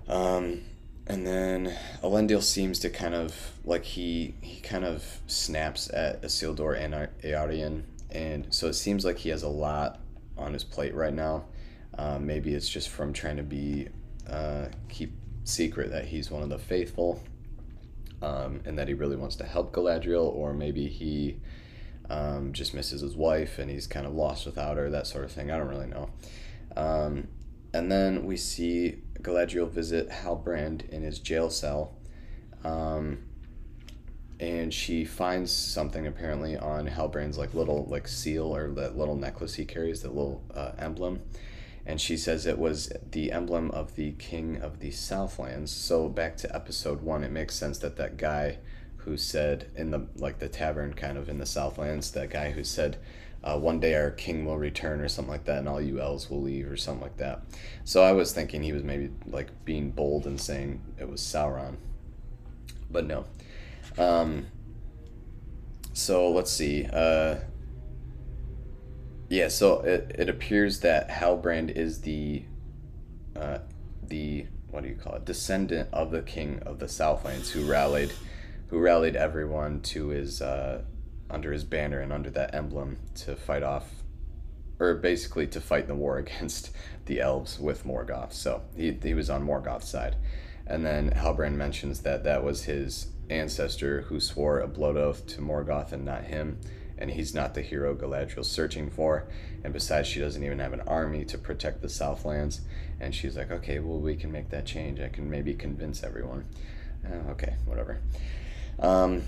Um, 0.08 0.62
and 1.06 1.26
then 1.26 1.74
Elendil 2.02 2.42
seems 2.42 2.78
to 2.80 2.90
kind 2.90 3.14
of 3.14 3.52
like 3.64 3.84
he 3.84 4.34
he 4.42 4.60
kind 4.60 4.84
of 4.84 5.20
snaps 5.26 5.90
at 5.92 6.22
Isildur 6.22 6.78
and 6.78 6.94
Eärien, 7.22 7.84
and 8.10 8.52
so 8.54 8.68
it 8.68 8.74
seems 8.74 9.04
like 9.04 9.18
he 9.18 9.30
has 9.30 9.42
a 9.42 9.48
lot 9.48 10.00
on 10.36 10.52
his 10.52 10.64
plate 10.64 10.94
right 10.94 11.14
now. 11.14 11.46
Uh, 11.96 12.18
maybe 12.18 12.54
it's 12.54 12.68
just 12.68 12.90
from 12.90 13.12
trying 13.12 13.38
to 13.38 13.42
be 13.42 13.88
uh, 14.30 14.66
keep 14.88 15.12
secret 15.44 15.90
that 15.90 16.06
he's 16.06 16.30
one 16.30 16.42
of 16.42 16.48
the 16.48 16.58
faithful 16.58 17.22
um, 18.22 18.60
and 18.64 18.78
that 18.78 18.88
he 18.88 18.94
really 18.94 19.16
wants 19.16 19.36
to 19.36 19.44
help 19.44 19.72
Galadriel, 19.72 20.24
or 20.24 20.52
maybe 20.52 20.88
he 20.88 21.38
um, 22.10 22.52
just 22.52 22.74
misses 22.74 23.00
his 23.00 23.16
wife 23.16 23.58
and 23.58 23.70
he's 23.70 23.86
kind 23.86 24.06
of 24.06 24.12
lost 24.12 24.46
without 24.46 24.76
her, 24.76 24.90
that 24.90 25.06
sort 25.06 25.24
of 25.24 25.32
thing. 25.32 25.50
I 25.50 25.58
don't 25.58 25.68
really 25.68 25.86
know. 25.86 26.10
Um, 26.76 27.28
and 27.72 27.90
then 27.90 28.24
we 28.24 28.36
see 28.36 28.98
Galadriel 29.20 29.70
visit 29.70 30.08
Halbrand 30.08 30.88
in 30.88 31.02
his 31.02 31.18
jail 31.18 31.50
cell. 31.50 31.96
Um, 32.64 33.24
and 34.40 34.72
she 34.72 35.04
finds 35.04 35.52
something 35.52 36.06
apparently 36.06 36.56
on 36.56 36.86
Halbrand's 36.86 37.38
like 37.38 37.54
little 37.54 37.86
like 37.86 38.06
seal 38.06 38.54
or 38.54 38.70
that 38.72 38.96
little 38.96 39.16
necklace 39.16 39.54
he 39.54 39.64
carries, 39.64 40.02
that 40.02 40.14
little 40.14 40.42
uh, 40.54 40.72
emblem 40.78 41.20
and 41.88 41.98
she 41.98 42.18
says 42.18 42.44
it 42.44 42.58
was 42.58 42.92
the 43.12 43.32
emblem 43.32 43.70
of 43.70 43.96
the 43.96 44.12
king 44.12 44.60
of 44.60 44.80
the 44.80 44.90
southlands. 44.90 45.72
So 45.72 46.06
back 46.06 46.36
to 46.36 46.54
episode 46.54 47.00
one 47.00 47.24
it 47.24 47.32
makes 47.32 47.54
sense 47.54 47.78
that 47.78 47.96
that 47.96 48.18
guy 48.18 48.58
who 48.98 49.16
said 49.16 49.70
in 49.74 49.90
the 49.90 50.06
like 50.16 50.38
the 50.38 50.50
tavern 50.50 50.92
kind 50.92 51.16
of 51.16 51.30
in 51.30 51.38
the 51.38 51.46
southlands 51.46 52.10
that 52.10 52.28
guy 52.28 52.50
who 52.50 52.62
said 52.62 52.98
uh, 53.42 53.58
one 53.58 53.80
day 53.80 53.94
our 53.94 54.10
king 54.10 54.44
will 54.44 54.58
return 54.58 55.00
or 55.00 55.08
something 55.08 55.32
like 55.32 55.46
that 55.46 55.60
and 55.60 55.68
all 55.68 55.80
you 55.80 55.98
elves 55.98 56.28
will 56.28 56.42
leave 56.42 56.70
or 56.70 56.76
something 56.76 57.02
like 57.02 57.16
that. 57.16 57.40
So 57.84 58.02
i 58.02 58.12
was 58.12 58.32
thinking 58.32 58.62
he 58.62 58.74
was 58.74 58.84
maybe 58.84 59.10
like 59.26 59.48
being 59.64 59.90
bold 59.90 60.26
and 60.26 60.38
saying 60.38 60.82
it 61.00 61.08
was 61.08 61.22
sauron. 61.22 61.76
But 62.90 63.06
no. 63.06 63.24
Um, 63.96 64.48
so 65.94 66.30
let's 66.30 66.52
see. 66.52 66.86
Uh, 66.92 67.36
yeah, 69.28 69.48
so 69.48 69.80
it, 69.80 70.16
it 70.18 70.28
appears 70.28 70.80
that 70.80 71.08
Halbrand 71.08 71.70
is 71.70 72.00
the 72.00 72.44
uh, 73.36 73.58
the 74.02 74.46
what 74.70 74.82
do 74.82 74.88
you 74.88 74.94
call 74.94 75.14
it 75.14 75.24
descendant 75.24 75.88
of 75.92 76.10
the 76.10 76.22
king 76.22 76.62
of 76.64 76.78
the 76.78 76.88
Southlands 76.88 77.50
who 77.50 77.70
rallied 77.70 78.12
who 78.68 78.78
rallied 78.78 79.16
everyone 79.16 79.80
to 79.80 80.08
his 80.08 80.42
uh, 80.42 80.82
under 81.30 81.52
his 81.52 81.64
banner 81.64 82.00
and 82.00 82.12
under 82.12 82.30
that 82.30 82.54
emblem 82.54 82.98
to 83.14 83.36
fight 83.36 83.62
off 83.62 83.90
or 84.78 84.94
basically 84.94 85.46
to 85.46 85.60
fight 85.60 85.86
the 85.86 85.94
war 85.94 86.18
against 86.26 86.70
the 87.06 87.20
elves 87.20 87.58
with 87.58 87.84
Morgoth. 87.84 88.32
So 88.32 88.62
he, 88.76 88.96
he 89.02 89.14
was 89.14 89.30
on 89.30 89.46
Morgoth's 89.46 89.88
side. 89.88 90.16
And 90.66 90.84
then 90.84 91.10
Halbrand 91.10 91.54
mentions 91.54 92.00
that 92.00 92.24
that 92.24 92.44
was 92.44 92.64
his 92.64 93.08
ancestor 93.30 94.02
who 94.02 94.20
swore 94.20 94.60
a 94.60 94.68
blood 94.68 94.96
oath 94.96 95.26
to 95.26 95.40
Morgoth 95.40 95.92
and 95.92 96.04
not 96.04 96.24
him. 96.24 96.60
And 96.98 97.10
he's 97.10 97.34
not 97.34 97.54
the 97.54 97.62
hero 97.62 97.94
Galadriel's 97.94 98.50
searching 98.50 98.90
for. 98.90 99.28
And 99.62 99.72
besides, 99.72 100.08
she 100.08 100.20
doesn't 100.20 100.42
even 100.42 100.58
have 100.58 100.72
an 100.72 100.82
army 100.82 101.24
to 101.26 101.38
protect 101.38 101.80
the 101.80 101.88
Southlands. 101.88 102.62
And 103.00 103.14
she's 103.14 103.36
like, 103.36 103.50
okay, 103.50 103.78
well, 103.78 103.98
we 103.98 104.16
can 104.16 104.32
make 104.32 104.50
that 104.50 104.66
change. 104.66 105.00
I 105.00 105.08
can 105.08 105.30
maybe 105.30 105.54
convince 105.54 106.02
everyone. 106.02 106.46
Uh, 107.06 107.30
okay, 107.30 107.54
whatever. 107.64 108.00
Um, 108.80 109.22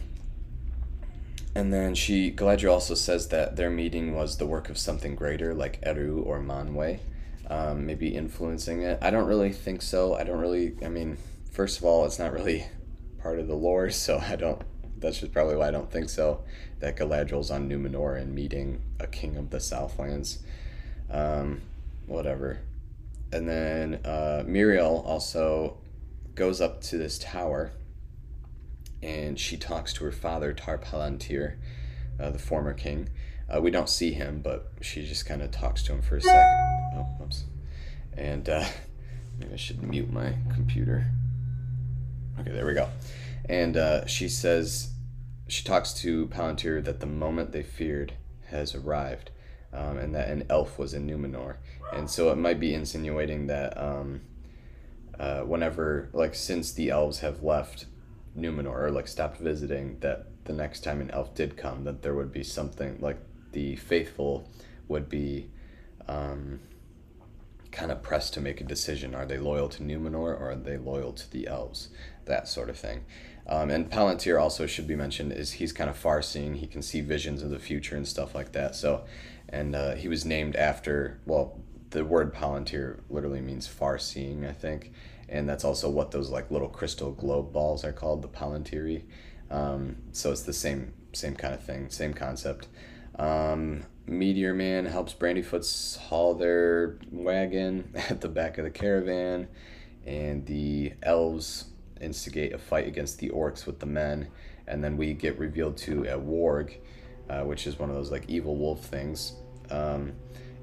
and 1.54 1.72
then 1.72 1.94
she, 1.94 2.30
Galadriel 2.30 2.72
also 2.72 2.94
says 2.94 3.28
that 3.28 3.56
their 3.56 3.70
meeting 3.70 4.14
was 4.14 4.38
the 4.38 4.46
work 4.46 4.70
of 4.70 4.78
something 4.78 5.16
greater, 5.16 5.52
like 5.52 5.80
Eru 5.82 6.22
or 6.22 6.40
Manwë, 6.40 7.00
um, 7.48 7.86
maybe 7.86 8.14
influencing 8.14 8.82
it. 8.82 8.98
I 9.02 9.10
don't 9.10 9.26
really 9.26 9.52
think 9.52 9.82
so. 9.82 10.14
I 10.14 10.22
don't 10.22 10.38
really, 10.38 10.76
I 10.84 10.88
mean, 10.88 11.16
first 11.50 11.78
of 11.78 11.84
all, 11.84 12.04
it's 12.06 12.18
not 12.18 12.32
really 12.32 12.66
part 13.20 13.40
of 13.40 13.48
the 13.48 13.54
lore, 13.54 13.90
so 13.90 14.18
I 14.18 14.36
don't. 14.36 14.62
That's 14.98 15.18
just 15.18 15.32
probably 15.32 15.56
why 15.56 15.68
I 15.68 15.70
don't 15.70 15.90
think 15.90 16.10
so. 16.10 16.44
That 16.80 16.96
Galadriel's 16.96 17.50
on 17.50 17.68
Numenor 17.68 18.20
and 18.20 18.34
meeting 18.34 18.82
a 18.98 19.06
king 19.06 19.36
of 19.36 19.50
the 19.50 19.60
Southlands, 19.60 20.40
um, 21.10 21.60
whatever. 22.06 22.60
And 23.32 23.48
then 23.48 24.00
uh, 24.04 24.44
Míriel 24.46 25.04
also 25.06 25.76
goes 26.34 26.60
up 26.60 26.80
to 26.82 26.96
this 26.96 27.18
tower, 27.18 27.72
and 29.02 29.38
she 29.38 29.56
talks 29.56 29.92
to 29.94 30.04
her 30.04 30.12
father 30.12 30.52
Tar 30.52 30.78
Palantir, 30.78 31.56
uh, 32.18 32.30
the 32.30 32.38
former 32.38 32.72
king. 32.72 33.08
Uh, 33.48 33.60
we 33.60 33.70
don't 33.70 33.88
see 33.88 34.12
him, 34.12 34.40
but 34.42 34.72
she 34.80 35.06
just 35.06 35.26
kind 35.26 35.42
of 35.42 35.50
talks 35.50 35.82
to 35.84 35.92
him 35.92 36.02
for 36.02 36.16
a 36.16 36.22
second. 36.22 36.92
Oh, 36.94 37.06
whoops. 37.18 37.44
And 38.16 38.48
uh, 38.48 38.64
maybe 39.38 39.52
I 39.52 39.56
should 39.56 39.82
mute 39.82 40.12
my 40.12 40.34
computer. 40.54 41.06
Okay, 42.40 42.52
there 42.52 42.66
we 42.66 42.74
go. 42.74 42.88
And 43.48 43.76
uh, 43.76 44.06
she 44.06 44.28
says, 44.28 44.92
she 45.50 45.64
talks 45.64 45.92
to 45.94 46.26
Palantir 46.28 46.82
that 46.84 47.00
the 47.00 47.06
moment 47.06 47.52
they 47.52 47.62
feared 47.62 48.14
has 48.46 48.74
arrived, 48.74 49.30
um, 49.72 49.98
and 49.98 50.14
that 50.14 50.28
an 50.28 50.44
elf 50.48 50.78
was 50.78 50.94
in 50.94 51.06
Numenor. 51.06 51.56
And 51.92 52.10
so 52.10 52.30
it 52.30 52.36
might 52.36 52.60
be 52.60 52.74
insinuating 52.74 53.46
that 53.48 53.76
um, 53.76 54.20
uh, 55.18 55.40
whenever, 55.40 56.08
like, 56.12 56.34
since 56.34 56.72
the 56.72 56.90
elves 56.90 57.20
have 57.20 57.42
left 57.42 57.86
Numenor, 58.36 58.72
or 58.72 58.90
like 58.90 59.08
stopped 59.08 59.38
visiting, 59.38 59.98
that 60.00 60.26
the 60.44 60.52
next 60.52 60.84
time 60.84 61.00
an 61.00 61.10
elf 61.10 61.34
did 61.34 61.56
come, 61.56 61.84
that 61.84 62.02
there 62.02 62.14
would 62.14 62.32
be 62.32 62.44
something 62.44 62.98
like 63.00 63.18
the 63.52 63.76
faithful 63.76 64.48
would 64.88 65.08
be 65.08 65.50
um, 66.08 66.60
kind 67.70 67.92
of 67.92 68.02
pressed 68.02 68.34
to 68.34 68.40
make 68.40 68.60
a 68.60 68.64
decision. 68.64 69.14
Are 69.14 69.26
they 69.26 69.38
loyal 69.38 69.68
to 69.70 69.82
Numenor 69.82 70.38
or 70.40 70.50
are 70.50 70.56
they 70.56 70.76
loyal 70.76 71.12
to 71.12 71.30
the 71.30 71.46
elves? 71.46 71.88
That 72.26 72.48
sort 72.48 72.70
of 72.70 72.76
thing. 72.76 73.04
Um, 73.46 73.70
and 73.70 73.90
Palantir 73.90 74.40
also 74.40 74.66
should 74.66 74.86
be 74.86 74.96
mentioned 74.96 75.32
is 75.32 75.52
he's 75.52 75.72
kind 75.72 75.90
of 75.90 75.96
far 75.96 76.22
seeing. 76.22 76.54
He 76.56 76.66
can 76.66 76.82
see 76.82 77.00
visions 77.00 77.42
of 77.42 77.50
the 77.50 77.58
future 77.58 77.96
and 77.96 78.06
stuff 78.06 78.34
like 78.34 78.52
that. 78.52 78.76
So, 78.76 79.04
and 79.48 79.74
uh, 79.74 79.94
he 79.94 80.08
was 80.08 80.24
named 80.24 80.56
after, 80.56 81.20
well, 81.26 81.58
the 81.90 82.04
word 82.04 82.32
Palantir 82.32 83.00
literally 83.10 83.40
means 83.40 83.66
far 83.66 83.98
seeing, 83.98 84.46
I 84.46 84.52
think. 84.52 84.92
And 85.28 85.48
that's 85.48 85.64
also 85.64 85.88
what 85.90 86.10
those 86.10 86.30
like 86.30 86.50
little 86.50 86.68
crystal 86.68 87.12
globe 87.12 87.52
balls 87.52 87.84
are 87.84 87.92
called, 87.92 88.22
the 88.22 88.28
Palantiri. 88.28 89.02
Um, 89.50 89.96
so 90.12 90.30
it's 90.30 90.42
the 90.42 90.52
same 90.52 90.92
same 91.12 91.34
kind 91.34 91.54
of 91.54 91.62
thing, 91.62 91.90
same 91.90 92.14
concept. 92.14 92.68
Um, 93.18 93.84
Meteor 94.06 94.54
Man 94.54 94.86
helps 94.86 95.12
Brandyfoots 95.12 95.98
haul 95.98 96.34
their 96.34 96.98
wagon 97.10 97.92
at 98.10 98.20
the 98.20 98.28
back 98.28 98.58
of 98.58 98.64
the 98.64 98.70
caravan, 98.70 99.48
and 100.06 100.46
the 100.46 100.94
elves 101.02 101.66
instigate 102.00 102.52
a 102.52 102.58
fight 102.58 102.86
against 102.86 103.18
the 103.18 103.30
orcs 103.30 103.66
with 103.66 103.78
the 103.78 103.86
men, 103.86 104.28
and 104.66 104.82
then 104.82 104.96
we 104.96 105.12
get 105.12 105.38
revealed 105.38 105.76
to 105.78 106.04
a 106.04 106.18
warg, 106.18 106.76
uh, 107.28 107.42
which 107.42 107.66
is 107.66 107.78
one 107.78 107.90
of 107.90 107.96
those 107.96 108.10
like 108.10 108.28
evil 108.28 108.56
wolf 108.56 108.84
things. 108.84 109.34
Um, 109.70 110.12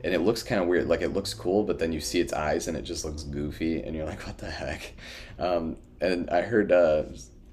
and 0.04 0.14
it 0.14 0.20
looks 0.22 0.44
kind 0.44 0.62
of 0.62 0.68
weird. 0.68 0.88
Like 0.88 1.02
it 1.02 1.10
looks 1.10 1.34
cool, 1.34 1.64
but 1.64 1.80
then 1.80 1.92
you 1.92 2.00
see 2.00 2.20
its 2.20 2.34
eyes 2.34 2.68
and 2.68 2.78
it 2.78 2.84
just 2.84 3.04
looks 3.06 3.24
goofy, 3.24 3.82
and 3.82 3.96
you're 3.96 4.06
like, 4.06 4.22
what 4.28 4.38
the 4.38 4.50
heck? 4.50 4.94
Um, 5.40 5.78
and 6.00 6.30
I 6.30 6.42
heard 6.42 6.72
uh, 6.72 7.04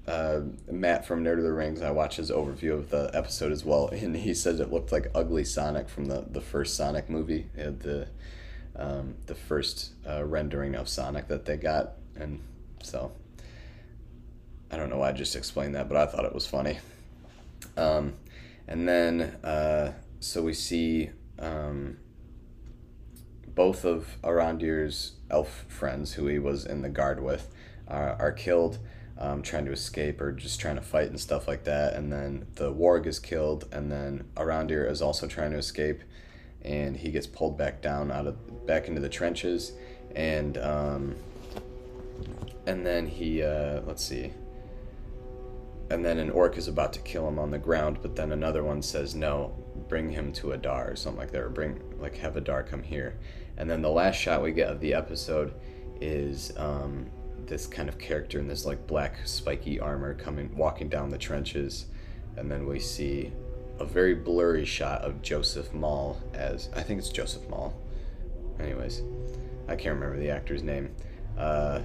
uh, 0.07 0.41
Matt 0.69 1.05
from 1.05 1.23
Nerd 1.23 1.37
of 1.37 1.43
the 1.43 1.53
Rings. 1.53 1.81
I 1.81 1.91
watched 1.91 2.17
his 2.17 2.31
overview 2.31 2.73
of 2.73 2.89
the 2.89 3.09
episode 3.13 3.51
as 3.51 3.65
well, 3.65 3.87
and 3.91 4.15
he 4.15 4.33
said 4.33 4.59
it 4.59 4.71
looked 4.71 4.91
like 4.91 5.11
ugly 5.15 5.43
Sonic 5.43 5.89
from 5.89 6.05
the, 6.05 6.25
the 6.29 6.41
first 6.41 6.75
Sonic 6.75 7.09
movie. 7.09 7.49
Had 7.55 7.81
the 7.81 8.07
um, 8.77 9.15
the 9.25 9.35
first 9.35 9.93
uh, 10.07 10.23
rendering 10.25 10.75
of 10.75 10.89
Sonic 10.89 11.29
that 11.29 11.45
they 11.45 11.55
got, 11.55 11.93
and 12.15 12.41
so 12.83 13.11
I 14.71 14.77
don't 14.77 14.89
know 14.89 14.97
why 14.97 15.09
I 15.09 15.11
just 15.11 15.35
explained 15.35 15.75
that, 15.75 15.87
but 15.87 15.97
I 15.97 16.05
thought 16.05 16.25
it 16.25 16.33
was 16.33 16.47
funny. 16.47 16.79
Um, 17.77 18.13
and 18.67 18.87
then 18.87 19.21
uh, 19.43 19.93
so 20.19 20.41
we 20.41 20.53
see 20.53 21.09
um, 21.39 21.97
both 23.47 23.85
of 23.85 24.17
Arondir's 24.23 25.13
elf 25.29 25.65
friends, 25.67 26.13
who 26.13 26.27
he 26.27 26.39
was 26.39 26.65
in 26.65 26.81
the 26.81 26.89
guard 26.89 27.21
with, 27.21 27.49
are, 27.87 28.15
are 28.19 28.31
killed 28.31 28.79
um, 29.17 29.41
trying 29.41 29.65
to 29.65 29.71
escape 29.71 30.19
or 30.19 30.31
just 30.31 30.59
trying 30.59 30.75
to 30.75 30.81
fight 30.81 31.09
and 31.09 31.19
stuff 31.19 31.47
like 31.47 31.63
that. 31.65 31.93
And 31.93 32.11
then 32.11 32.47
the 32.55 32.73
warg 32.73 33.05
is 33.05 33.19
killed, 33.19 33.67
and 33.71 33.91
then 33.91 34.25
Arondir 34.35 34.89
is 34.89 35.01
also 35.01 35.27
trying 35.27 35.51
to 35.51 35.57
escape, 35.57 36.01
and 36.63 36.97
he 36.97 37.11
gets 37.11 37.27
pulled 37.27 37.57
back 37.57 37.81
down 37.81 38.11
out 38.11 38.27
of 38.27 38.65
back 38.65 38.87
into 38.87 39.01
the 39.01 39.09
trenches, 39.09 39.73
and 40.15 40.57
um, 40.57 41.15
and 42.65 42.85
then 42.85 43.07
he 43.07 43.41
uh, 43.41 43.81
let's 43.81 44.03
see. 44.03 44.33
And 45.89 46.03
then 46.03 46.17
an 46.17 46.31
orc 46.31 46.57
is 46.57 46.67
about 46.67 46.93
to 46.93 46.99
kill 46.99 47.27
him 47.27 47.37
on 47.37 47.51
the 47.51 47.59
ground, 47.59 47.99
but 48.01 48.15
then 48.15 48.31
another 48.31 48.63
one 48.63 48.81
says, 48.81 49.13
"No, 49.13 49.53
bring 49.87 50.09
him 50.09 50.33
to 50.33 50.53
Adar 50.53 50.91
or 50.91 50.95
something 50.95 51.19
like 51.19 51.31
that, 51.31 51.41
or 51.41 51.49
bring 51.49 51.79
like 51.99 52.15
have 52.17 52.37
Adar 52.37 52.63
come 52.63 52.81
here." 52.81 53.19
And 53.57 53.69
then 53.69 53.81
the 53.81 53.89
last 53.89 54.15
shot 54.15 54.41
we 54.41 54.51
get 54.51 54.69
of 54.69 54.79
the 54.79 54.93
episode 54.93 55.53
is 56.01 56.51
um, 56.57 57.05
this 57.45 57.67
kind 57.67 57.87
of 57.87 57.97
character 57.97 58.39
in 58.39 58.47
this 58.47 58.65
like 58.65 58.87
black 58.87 59.19
spiky 59.25 59.79
armor 59.79 60.13
coming 60.13 60.55
walking 60.57 60.89
down 60.89 61.09
the 61.09 61.17
trenches 61.17 61.85
and 62.37 62.51
then 62.51 62.65
we 62.67 62.79
see 62.79 63.31
a 63.79 63.85
very 63.85 64.15
blurry 64.15 64.65
shot 64.65 65.01
of 65.01 65.21
Joseph 65.21 65.73
Mawle 65.73 66.17
as 66.33 66.69
I 66.75 66.81
think 66.81 66.99
it's 66.99 67.09
Joseph 67.09 67.47
Mawle. 67.49 67.73
Anyways, 68.59 69.01
I 69.67 69.75
can't 69.75 69.95
remember 69.95 70.17
the 70.17 70.29
actor's 70.29 70.63
name. 70.63 70.93
Uh, 71.37 71.81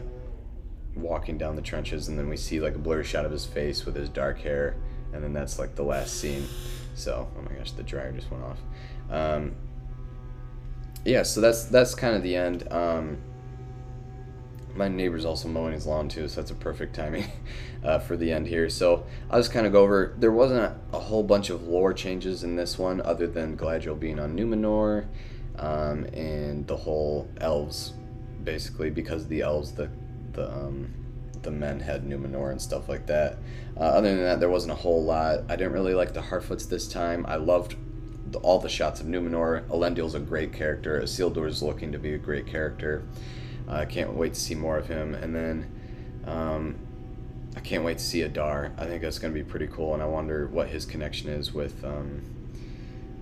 walking 0.96 1.38
down 1.38 1.56
the 1.56 1.62
trenches, 1.62 2.08
and 2.08 2.18
then 2.18 2.28
we 2.28 2.36
see 2.36 2.60
like 2.60 2.74
a 2.74 2.78
blurry 2.78 3.04
shot 3.04 3.24
of 3.24 3.30
his 3.30 3.44
face 3.44 3.84
with 3.84 3.94
his 3.94 4.08
dark 4.08 4.40
hair, 4.40 4.76
and 5.12 5.22
then 5.22 5.32
that's 5.32 5.58
like 5.58 5.74
the 5.74 5.82
last 5.82 6.20
scene. 6.20 6.46
So, 6.94 7.28
oh 7.36 7.42
my 7.42 7.52
gosh, 7.56 7.72
the 7.72 7.82
dryer 7.82 8.12
just 8.12 8.30
went 8.30 8.44
off. 8.44 8.58
Um, 9.10 9.54
yeah, 11.04 11.22
so 11.22 11.40
that's 11.40 11.64
that's 11.64 11.94
kind 11.94 12.14
of 12.14 12.22
the 12.22 12.36
end. 12.36 12.70
Um, 12.72 13.18
my 14.74 14.88
neighbor's 14.88 15.24
also 15.24 15.48
mowing 15.48 15.72
his 15.72 15.86
lawn 15.86 16.08
too, 16.08 16.28
so 16.28 16.40
that's 16.40 16.50
a 16.50 16.54
perfect 16.54 16.94
timing 16.94 17.24
uh, 17.84 17.98
for 17.98 18.16
the 18.16 18.30
end 18.30 18.46
here. 18.46 18.68
So 18.68 19.04
I'll 19.30 19.40
just 19.40 19.52
kind 19.52 19.66
of 19.66 19.72
go 19.72 19.82
over. 19.82 20.14
There 20.18 20.32
wasn't 20.32 20.60
a, 20.60 20.76
a, 20.92 21.00
whole 21.00 21.22
bunch 21.22 21.50
of 21.50 21.66
lore 21.66 21.92
changes 21.92 22.44
in 22.44 22.56
this 22.56 22.78
one, 22.78 23.00
other 23.00 23.26
than 23.26 23.56
Galadriel 23.56 23.98
being 23.98 24.18
on 24.18 24.36
Numenor, 24.36 25.06
um, 25.58 26.04
and 26.12 26.66
the 26.66 26.76
whole 26.76 27.28
elves, 27.40 27.94
basically 28.44 28.90
because 28.90 29.26
the 29.26 29.40
elves, 29.40 29.72
the 29.72 29.90
the 30.40 30.52
um, 30.52 30.94
the 31.42 31.50
men 31.50 31.80
had 31.80 32.04
Numenor 32.04 32.50
and 32.50 32.60
stuff 32.60 32.88
like 32.88 33.06
that. 33.06 33.38
Uh, 33.76 33.80
other 33.80 34.14
than 34.14 34.24
that, 34.24 34.40
there 34.40 34.50
wasn't 34.50 34.72
a 34.72 34.76
whole 34.76 35.02
lot. 35.02 35.40
I 35.48 35.56
didn't 35.56 35.72
really 35.72 35.94
like 35.94 36.12
the 36.12 36.20
Harfoots 36.20 36.68
this 36.68 36.86
time. 36.86 37.24
I 37.26 37.36
loved 37.36 37.76
the, 38.30 38.38
all 38.40 38.58
the 38.58 38.68
shots 38.68 39.00
of 39.00 39.06
Numenor. 39.06 39.66
Elendil's 39.68 40.14
a 40.14 40.20
great 40.20 40.52
character. 40.52 41.00
Isildur's 41.00 41.62
looking 41.62 41.92
to 41.92 41.98
be 41.98 42.12
a 42.12 42.18
great 42.18 42.46
character. 42.46 43.04
I 43.68 43.86
can't 43.86 44.12
wait 44.12 44.34
to 44.34 44.40
see 44.40 44.54
more 44.54 44.76
of 44.76 44.88
him. 44.88 45.14
And 45.14 45.34
then 45.34 45.80
um, 46.26 46.78
I 47.56 47.60
can't 47.60 47.84
wait 47.84 47.98
to 47.98 48.04
see 48.04 48.20
Adar. 48.22 48.72
I 48.76 48.84
think 48.84 49.00
that's 49.02 49.18
going 49.18 49.32
to 49.32 49.38
be 49.38 49.48
pretty 49.48 49.68
cool, 49.68 49.94
and 49.94 50.02
I 50.02 50.06
wonder 50.06 50.46
what 50.46 50.68
his 50.68 50.84
connection 50.84 51.30
is 51.30 51.54
with 51.54 51.82
um, 51.84 52.22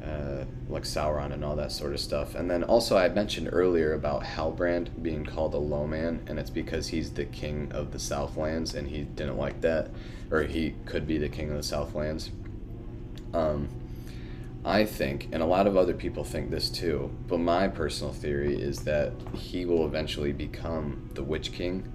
uh, 0.02 0.44
like 0.68 0.84
Sauron 0.84 1.32
and 1.32 1.44
all 1.44 1.56
that 1.56 1.72
sort 1.72 1.92
of 1.92 2.00
stuff. 2.00 2.34
And 2.34 2.50
then 2.50 2.62
also 2.64 2.96
I 2.96 3.08
mentioned 3.08 3.48
earlier 3.52 3.94
about 3.94 4.22
Halbrand 4.22 5.02
being 5.02 5.24
called 5.24 5.54
a 5.54 5.58
low 5.58 5.86
man, 5.86 6.22
and 6.26 6.38
it's 6.38 6.50
because 6.50 6.88
he's 6.88 7.12
the 7.12 7.24
king 7.24 7.70
of 7.72 7.92
the 7.92 7.98
Southlands, 7.98 8.74
and 8.74 8.88
he 8.88 9.02
didn't 9.02 9.38
like 9.38 9.60
that, 9.62 9.90
or 10.30 10.42
he 10.42 10.74
could 10.86 11.06
be 11.06 11.18
the 11.18 11.28
king 11.28 11.50
of 11.50 11.56
the 11.56 11.62
Southlands. 11.62 12.30
Um, 13.34 13.68
I 14.64 14.84
think, 14.84 15.28
and 15.32 15.42
a 15.42 15.46
lot 15.46 15.66
of 15.66 15.76
other 15.76 15.94
people 15.94 16.24
think 16.24 16.50
this 16.50 16.68
too, 16.68 17.10
but 17.26 17.38
my 17.38 17.68
personal 17.68 18.12
theory 18.12 18.60
is 18.60 18.80
that 18.80 19.12
he 19.34 19.64
will 19.64 19.86
eventually 19.86 20.32
become 20.32 21.10
the 21.14 21.22
Witch 21.22 21.52
King, 21.52 21.90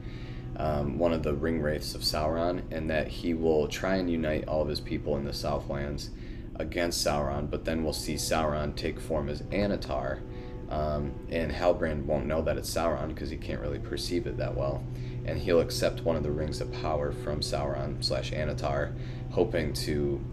um, 0.55 0.97
one 0.97 1.13
of 1.13 1.23
the 1.23 1.33
ring 1.33 1.61
wraiths 1.61 1.93
of 1.93 2.01
Sauron, 2.01 2.63
and 2.71 2.89
that 2.89 3.07
he 3.07 3.33
will 3.33 3.67
try 3.67 3.95
and 3.95 4.09
unite 4.09 4.47
all 4.47 4.61
of 4.61 4.69
his 4.69 4.79
people 4.79 5.17
in 5.17 5.25
the 5.25 5.33
Southlands 5.33 6.09
against 6.55 7.05
Sauron, 7.05 7.49
but 7.49 7.65
then 7.65 7.83
we'll 7.83 7.93
see 7.93 8.15
Sauron 8.15 8.75
take 8.75 8.99
form 8.99 9.29
as 9.29 9.41
Annatar. 9.43 10.21
um, 10.69 11.13
and 11.29 11.51
Halbrand 11.51 12.05
won't 12.05 12.25
know 12.25 12.41
that 12.41 12.57
it's 12.57 12.73
Sauron 12.73 13.09
because 13.09 13.29
he 13.29 13.37
can't 13.37 13.61
really 13.61 13.79
perceive 13.79 14.25
it 14.25 14.37
that 14.37 14.55
well, 14.55 14.83
and 15.25 15.39
he'll 15.39 15.59
accept 15.59 16.01
one 16.01 16.15
of 16.15 16.23
the 16.23 16.31
rings 16.31 16.61
of 16.61 16.71
power 16.71 17.11
from 17.11 17.41
Sauron 17.41 18.03
slash 18.03 18.31
Annatar, 18.31 18.95
hoping 19.31 19.73
to 19.73 20.23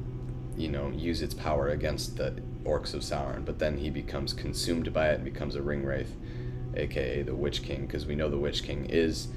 you 0.56 0.68
know, 0.68 0.90
use 0.90 1.22
its 1.22 1.34
power 1.34 1.68
against 1.68 2.16
the 2.16 2.34
orcs 2.64 2.92
of 2.92 3.00
Sauron, 3.00 3.44
but 3.44 3.58
then 3.58 3.78
he 3.78 3.88
becomes 3.88 4.32
consumed 4.34 4.92
by 4.92 5.10
it 5.10 5.16
and 5.16 5.24
becomes 5.24 5.56
a 5.56 5.62
ring 5.62 5.84
wraith, 5.84 6.14
aka 6.76 7.22
the 7.22 7.34
Witch 7.34 7.62
King, 7.62 7.86
because 7.86 8.04
we 8.06 8.14
know 8.14 8.28
the 8.28 8.38
Witch 8.38 8.62
King 8.62 8.86
is 8.86 9.28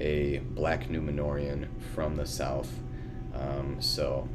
a 0.00 0.38
black 0.50 0.88
Numenorian 0.88 1.68
from 1.94 2.16
the 2.16 2.26
south. 2.26 2.70
Um, 3.34 3.80
so 3.80 4.28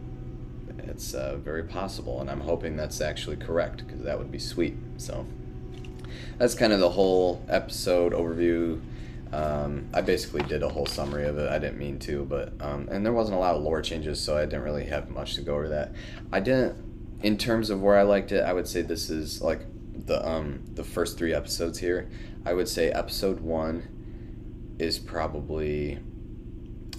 it's 0.91 1.13
uh, 1.13 1.37
very 1.37 1.63
possible, 1.63 2.21
and 2.21 2.29
I'm 2.29 2.41
hoping 2.41 2.75
that's 2.75 3.01
actually 3.01 3.37
correct, 3.37 3.85
because 3.85 4.03
that 4.03 4.19
would 4.19 4.31
be 4.31 4.39
sweet. 4.39 4.75
So 4.97 5.25
that's 6.37 6.53
kind 6.53 6.73
of 6.73 6.79
the 6.79 6.89
whole 6.89 7.43
episode 7.49 8.13
overview. 8.13 8.81
Um, 9.33 9.87
I 9.93 10.01
basically 10.01 10.43
did 10.43 10.61
a 10.61 10.67
whole 10.69 10.85
summary 10.85 11.25
of 11.25 11.37
it. 11.37 11.49
I 11.49 11.57
didn't 11.57 11.79
mean 11.79 11.97
to, 11.99 12.25
but 12.25 12.53
um, 12.59 12.89
and 12.91 13.05
there 13.05 13.13
wasn't 13.13 13.37
a 13.37 13.39
lot 13.39 13.55
of 13.55 13.63
lore 13.63 13.81
changes, 13.81 14.19
so 14.19 14.37
I 14.37 14.43
didn't 14.45 14.63
really 14.63 14.85
have 14.85 15.09
much 15.09 15.35
to 15.35 15.41
go 15.41 15.53
over 15.55 15.69
that. 15.69 15.93
I 16.33 16.41
didn't, 16.41 16.75
in 17.23 17.37
terms 17.37 17.69
of 17.69 17.81
where 17.81 17.97
I 17.97 18.03
liked 18.03 18.31
it, 18.33 18.43
I 18.43 18.51
would 18.51 18.67
say 18.67 18.81
this 18.81 19.09
is 19.09 19.41
like 19.41 19.61
the 20.05 20.27
um 20.27 20.63
the 20.73 20.83
first 20.83 21.17
three 21.17 21.33
episodes 21.33 21.79
here. 21.79 22.09
I 22.45 22.53
would 22.53 22.67
say 22.67 22.91
episode 22.91 23.39
one 23.39 23.87
is 24.79 24.99
probably 24.99 25.99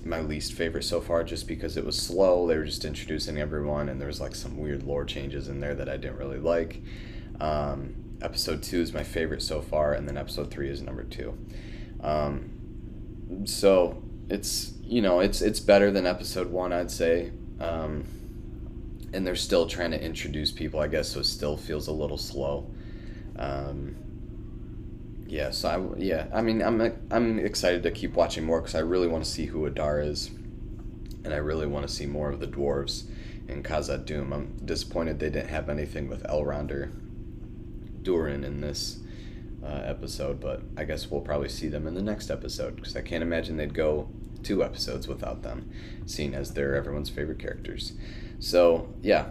my 0.04 0.20
least 0.20 0.52
favorite 0.52 0.84
so 0.84 1.00
far, 1.00 1.24
just 1.24 1.46
because 1.46 1.76
it 1.76 1.84
was 1.84 2.00
slow. 2.00 2.46
They 2.46 2.56
were 2.56 2.64
just 2.64 2.84
introducing 2.84 3.38
everyone, 3.38 3.88
and 3.88 4.00
there 4.00 4.08
was 4.08 4.20
like 4.20 4.34
some 4.34 4.58
weird 4.58 4.82
lore 4.82 5.04
changes 5.04 5.48
in 5.48 5.60
there 5.60 5.74
that 5.74 5.88
I 5.88 5.96
didn't 5.96 6.18
really 6.18 6.38
like. 6.38 6.82
Um, 7.40 7.94
episode 8.20 8.62
two 8.62 8.80
is 8.80 8.92
my 8.92 9.02
favorite 9.02 9.42
so 9.42 9.60
far, 9.60 9.94
and 9.94 10.08
then 10.08 10.16
episode 10.16 10.50
three 10.50 10.70
is 10.70 10.82
number 10.82 11.04
two. 11.04 11.36
Um, 12.00 13.44
so 13.44 14.02
it's 14.28 14.72
you 14.82 15.02
know 15.02 15.20
it's 15.20 15.40
it's 15.40 15.60
better 15.60 15.90
than 15.90 16.06
episode 16.06 16.50
one, 16.50 16.72
I'd 16.72 16.90
say. 16.90 17.32
Um, 17.60 18.04
and 19.12 19.26
they're 19.26 19.36
still 19.36 19.66
trying 19.66 19.90
to 19.90 20.02
introduce 20.02 20.50
people, 20.50 20.80
I 20.80 20.88
guess, 20.88 21.10
so 21.10 21.20
it 21.20 21.26
still 21.26 21.56
feels 21.56 21.86
a 21.88 21.92
little 21.92 22.16
slow. 22.16 22.70
Um, 23.36 23.94
yeah, 25.32 25.50
so 25.50 25.94
I 25.96 25.98
yeah, 25.98 26.26
I 26.30 26.42
mean, 26.42 26.60
I'm 26.60 26.78
I'm 27.10 27.38
excited 27.38 27.82
to 27.84 27.90
keep 27.90 28.12
watching 28.12 28.44
more 28.44 28.60
because 28.60 28.74
I 28.74 28.80
really 28.80 29.08
want 29.08 29.24
to 29.24 29.30
see 29.30 29.46
who 29.46 29.64
Adar 29.64 29.98
is, 29.98 30.28
and 31.24 31.32
I 31.32 31.38
really 31.38 31.66
want 31.66 31.88
to 31.88 31.92
see 31.92 32.04
more 32.04 32.30
of 32.30 32.38
the 32.38 32.46
dwarves 32.46 33.04
in 33.48 33.62
Khazad 33.62 34.04
Dûm. 34.04 34.30
I'm 34.34 34.54
disappointed 34.62 35.18
they 35.18 35.30
didn't 35.30 35.48
have 35.48 35.70
anything 35.70 36.06
with 36.06 36.22
Elrond 36.24 36.70
or 36.70 36.92
Durin 38.02 38.44
in 38.44 38.60
this 38.60 38.98
uh, 39.64 39.80
episode, 39.86 40.38
but 40.38 40.60
I 40.76 40.84
guess 40.84 41.10
we'll 41.10 41.22
probably 41.22 41.48
see 41.48 41.68
them 41.68 41.86
in 41.86 41.94
the 41.94 42.02
next 42.02 42.30
episode 42.30 42.76
because 42.76 42.94
I 42.94 43.00
can't 43.00 43.22
imagine 43.22 43.56
they'd 43.56 43.72
go 43.72 44.10
two 44.42 44.62
episodes 44.62 45.08
without 45.08 45.42
them, 45.42 45.70
seeing 46.04 46.34
as 46.34 46.52
they're 46.52 46.74
everyone's 46.74 47.08
favorite 47.08 47.38
characters. 47.38 47.94
So 48.38 48.92
yeah, 49.00 49.30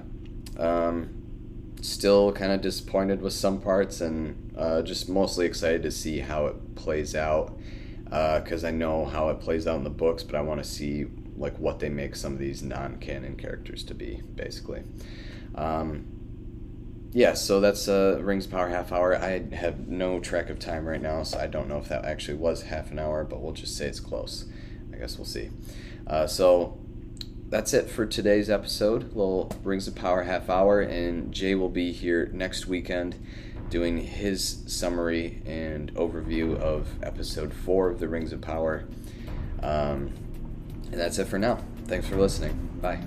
um, 0.57 1.20
still 1.81 2.31
kind 2.31 2.51
of 2.51 2.61
disappointed 2.61 3.21
with 3.21 3.33
some 3.33 3.59
parts, 3.59 4.01
and 4.01 4.53
uh, 4.57 4.81
just 4.81 5.09
mostly 5.09 5.45
excited 5.45 5.83
to 5.83 5.91
see 5.91 6.19
how 6.19 6.45
it 6.45 6.75
plays 6.75 7.15
out 7.15 7.57
because 8.05 8.63
uh, 8.63 8.67
I 8.67 8.71
know 8.71 9.05
how 9.05 9.29
it 9.29 9.39
plays 9.39 9.67
out 9.67 9.77
in 9.77 9.83
the 9.83 9.89
books, 9.89 10.23
but 10.23 10.35
I 10.35 10.41
want 10.41 10.61
to 10.63 10.69
see 10.69 11.05
like 11.37 11.57
what 11.57 11.79
they 11.79 11.89
make 11.89 12.15
some 12.15 12.33
of 12.33 12.39
these 12.39 12.61
non-canon 12.61 13.35
characters 13.35 13.83
to 13.85 13.95
be, 13.95 14.21
basically. 14.35 14.83
Um, 15.55 16.05
yeah, 17.13 17.33
so 17.33 17.59
that's 17.59 17.87
uh, 17.87 18.19
Rings 18.21 18.47
Power 18.47 18.69
half 18.69 18.91
hour. 18.91 19.15
I 19.15 19.43
have 19.55 19.87
no 19.87 20.19
track 20.19 20.49
of 20.49 20.59
time 20.59 20.85
right 20.85 21.01
now, 21.01 21.23
so 21.23 21.39
I 21.39 21.47
don't 21.47 21.67
know 21.67 21.77
if 21.77 21.89
that 21.89 22.05
actually 22.05 22.37
was 22.37 22.63
half 22.63 22.91
an 22.91 22.99
hour, 22.99 23.23
but 23.23 23.41
we'll 23.41 23.53
just 23.53 23.75
say 23.75 23.87
it's 23.87 23.99
close. 23.99 24.45
I 24.93 24.97
guess 24.97 25.17
we'll 25.17 25.25
see. 25.25 25.49
Uh, 26.07 26.27
so 26.27 26.77
that's 27.51 27.73
it 27.73 27.89
for 27.89 28.05
today's 28.05 28.49
episode. 28.49 29.13
Little 29.13 29.51
Rings 29.63 29.87
of 29.87 29.93
Power 29.93 30.23
half 30.23 30.49
hour, 30.49 30.79
and 30.79 31.31
Jay 31.31 31.53
will 31.53 31.69
be 31.69 31.91
here 31.91 32.31
next 32.33 32.65
weekend 32.65 33.15
doing 33.69 33.97
his 33.97 34.63
summary 34.65 35.41
and 35.45 35.93
overview 35.93 36.57
of 36.57 36.87
episode 37.03 37.53
four 37.53 37.89
of 37.89 37.99
the 37.99 38.07
Rings 38.07 38.33
of 38.33 38.41
Power. 38.41 38.85
Um, 39.61 40.13
and 40.91 40.99
that's 40.99 41.19
it 41.19 41.27
for 41.27 41.37
now. 41.37 41.59
Thanks 41.85 42.07
for 42.07 42.15
listening. 42.15 42.79
Bye. 42.81 43.01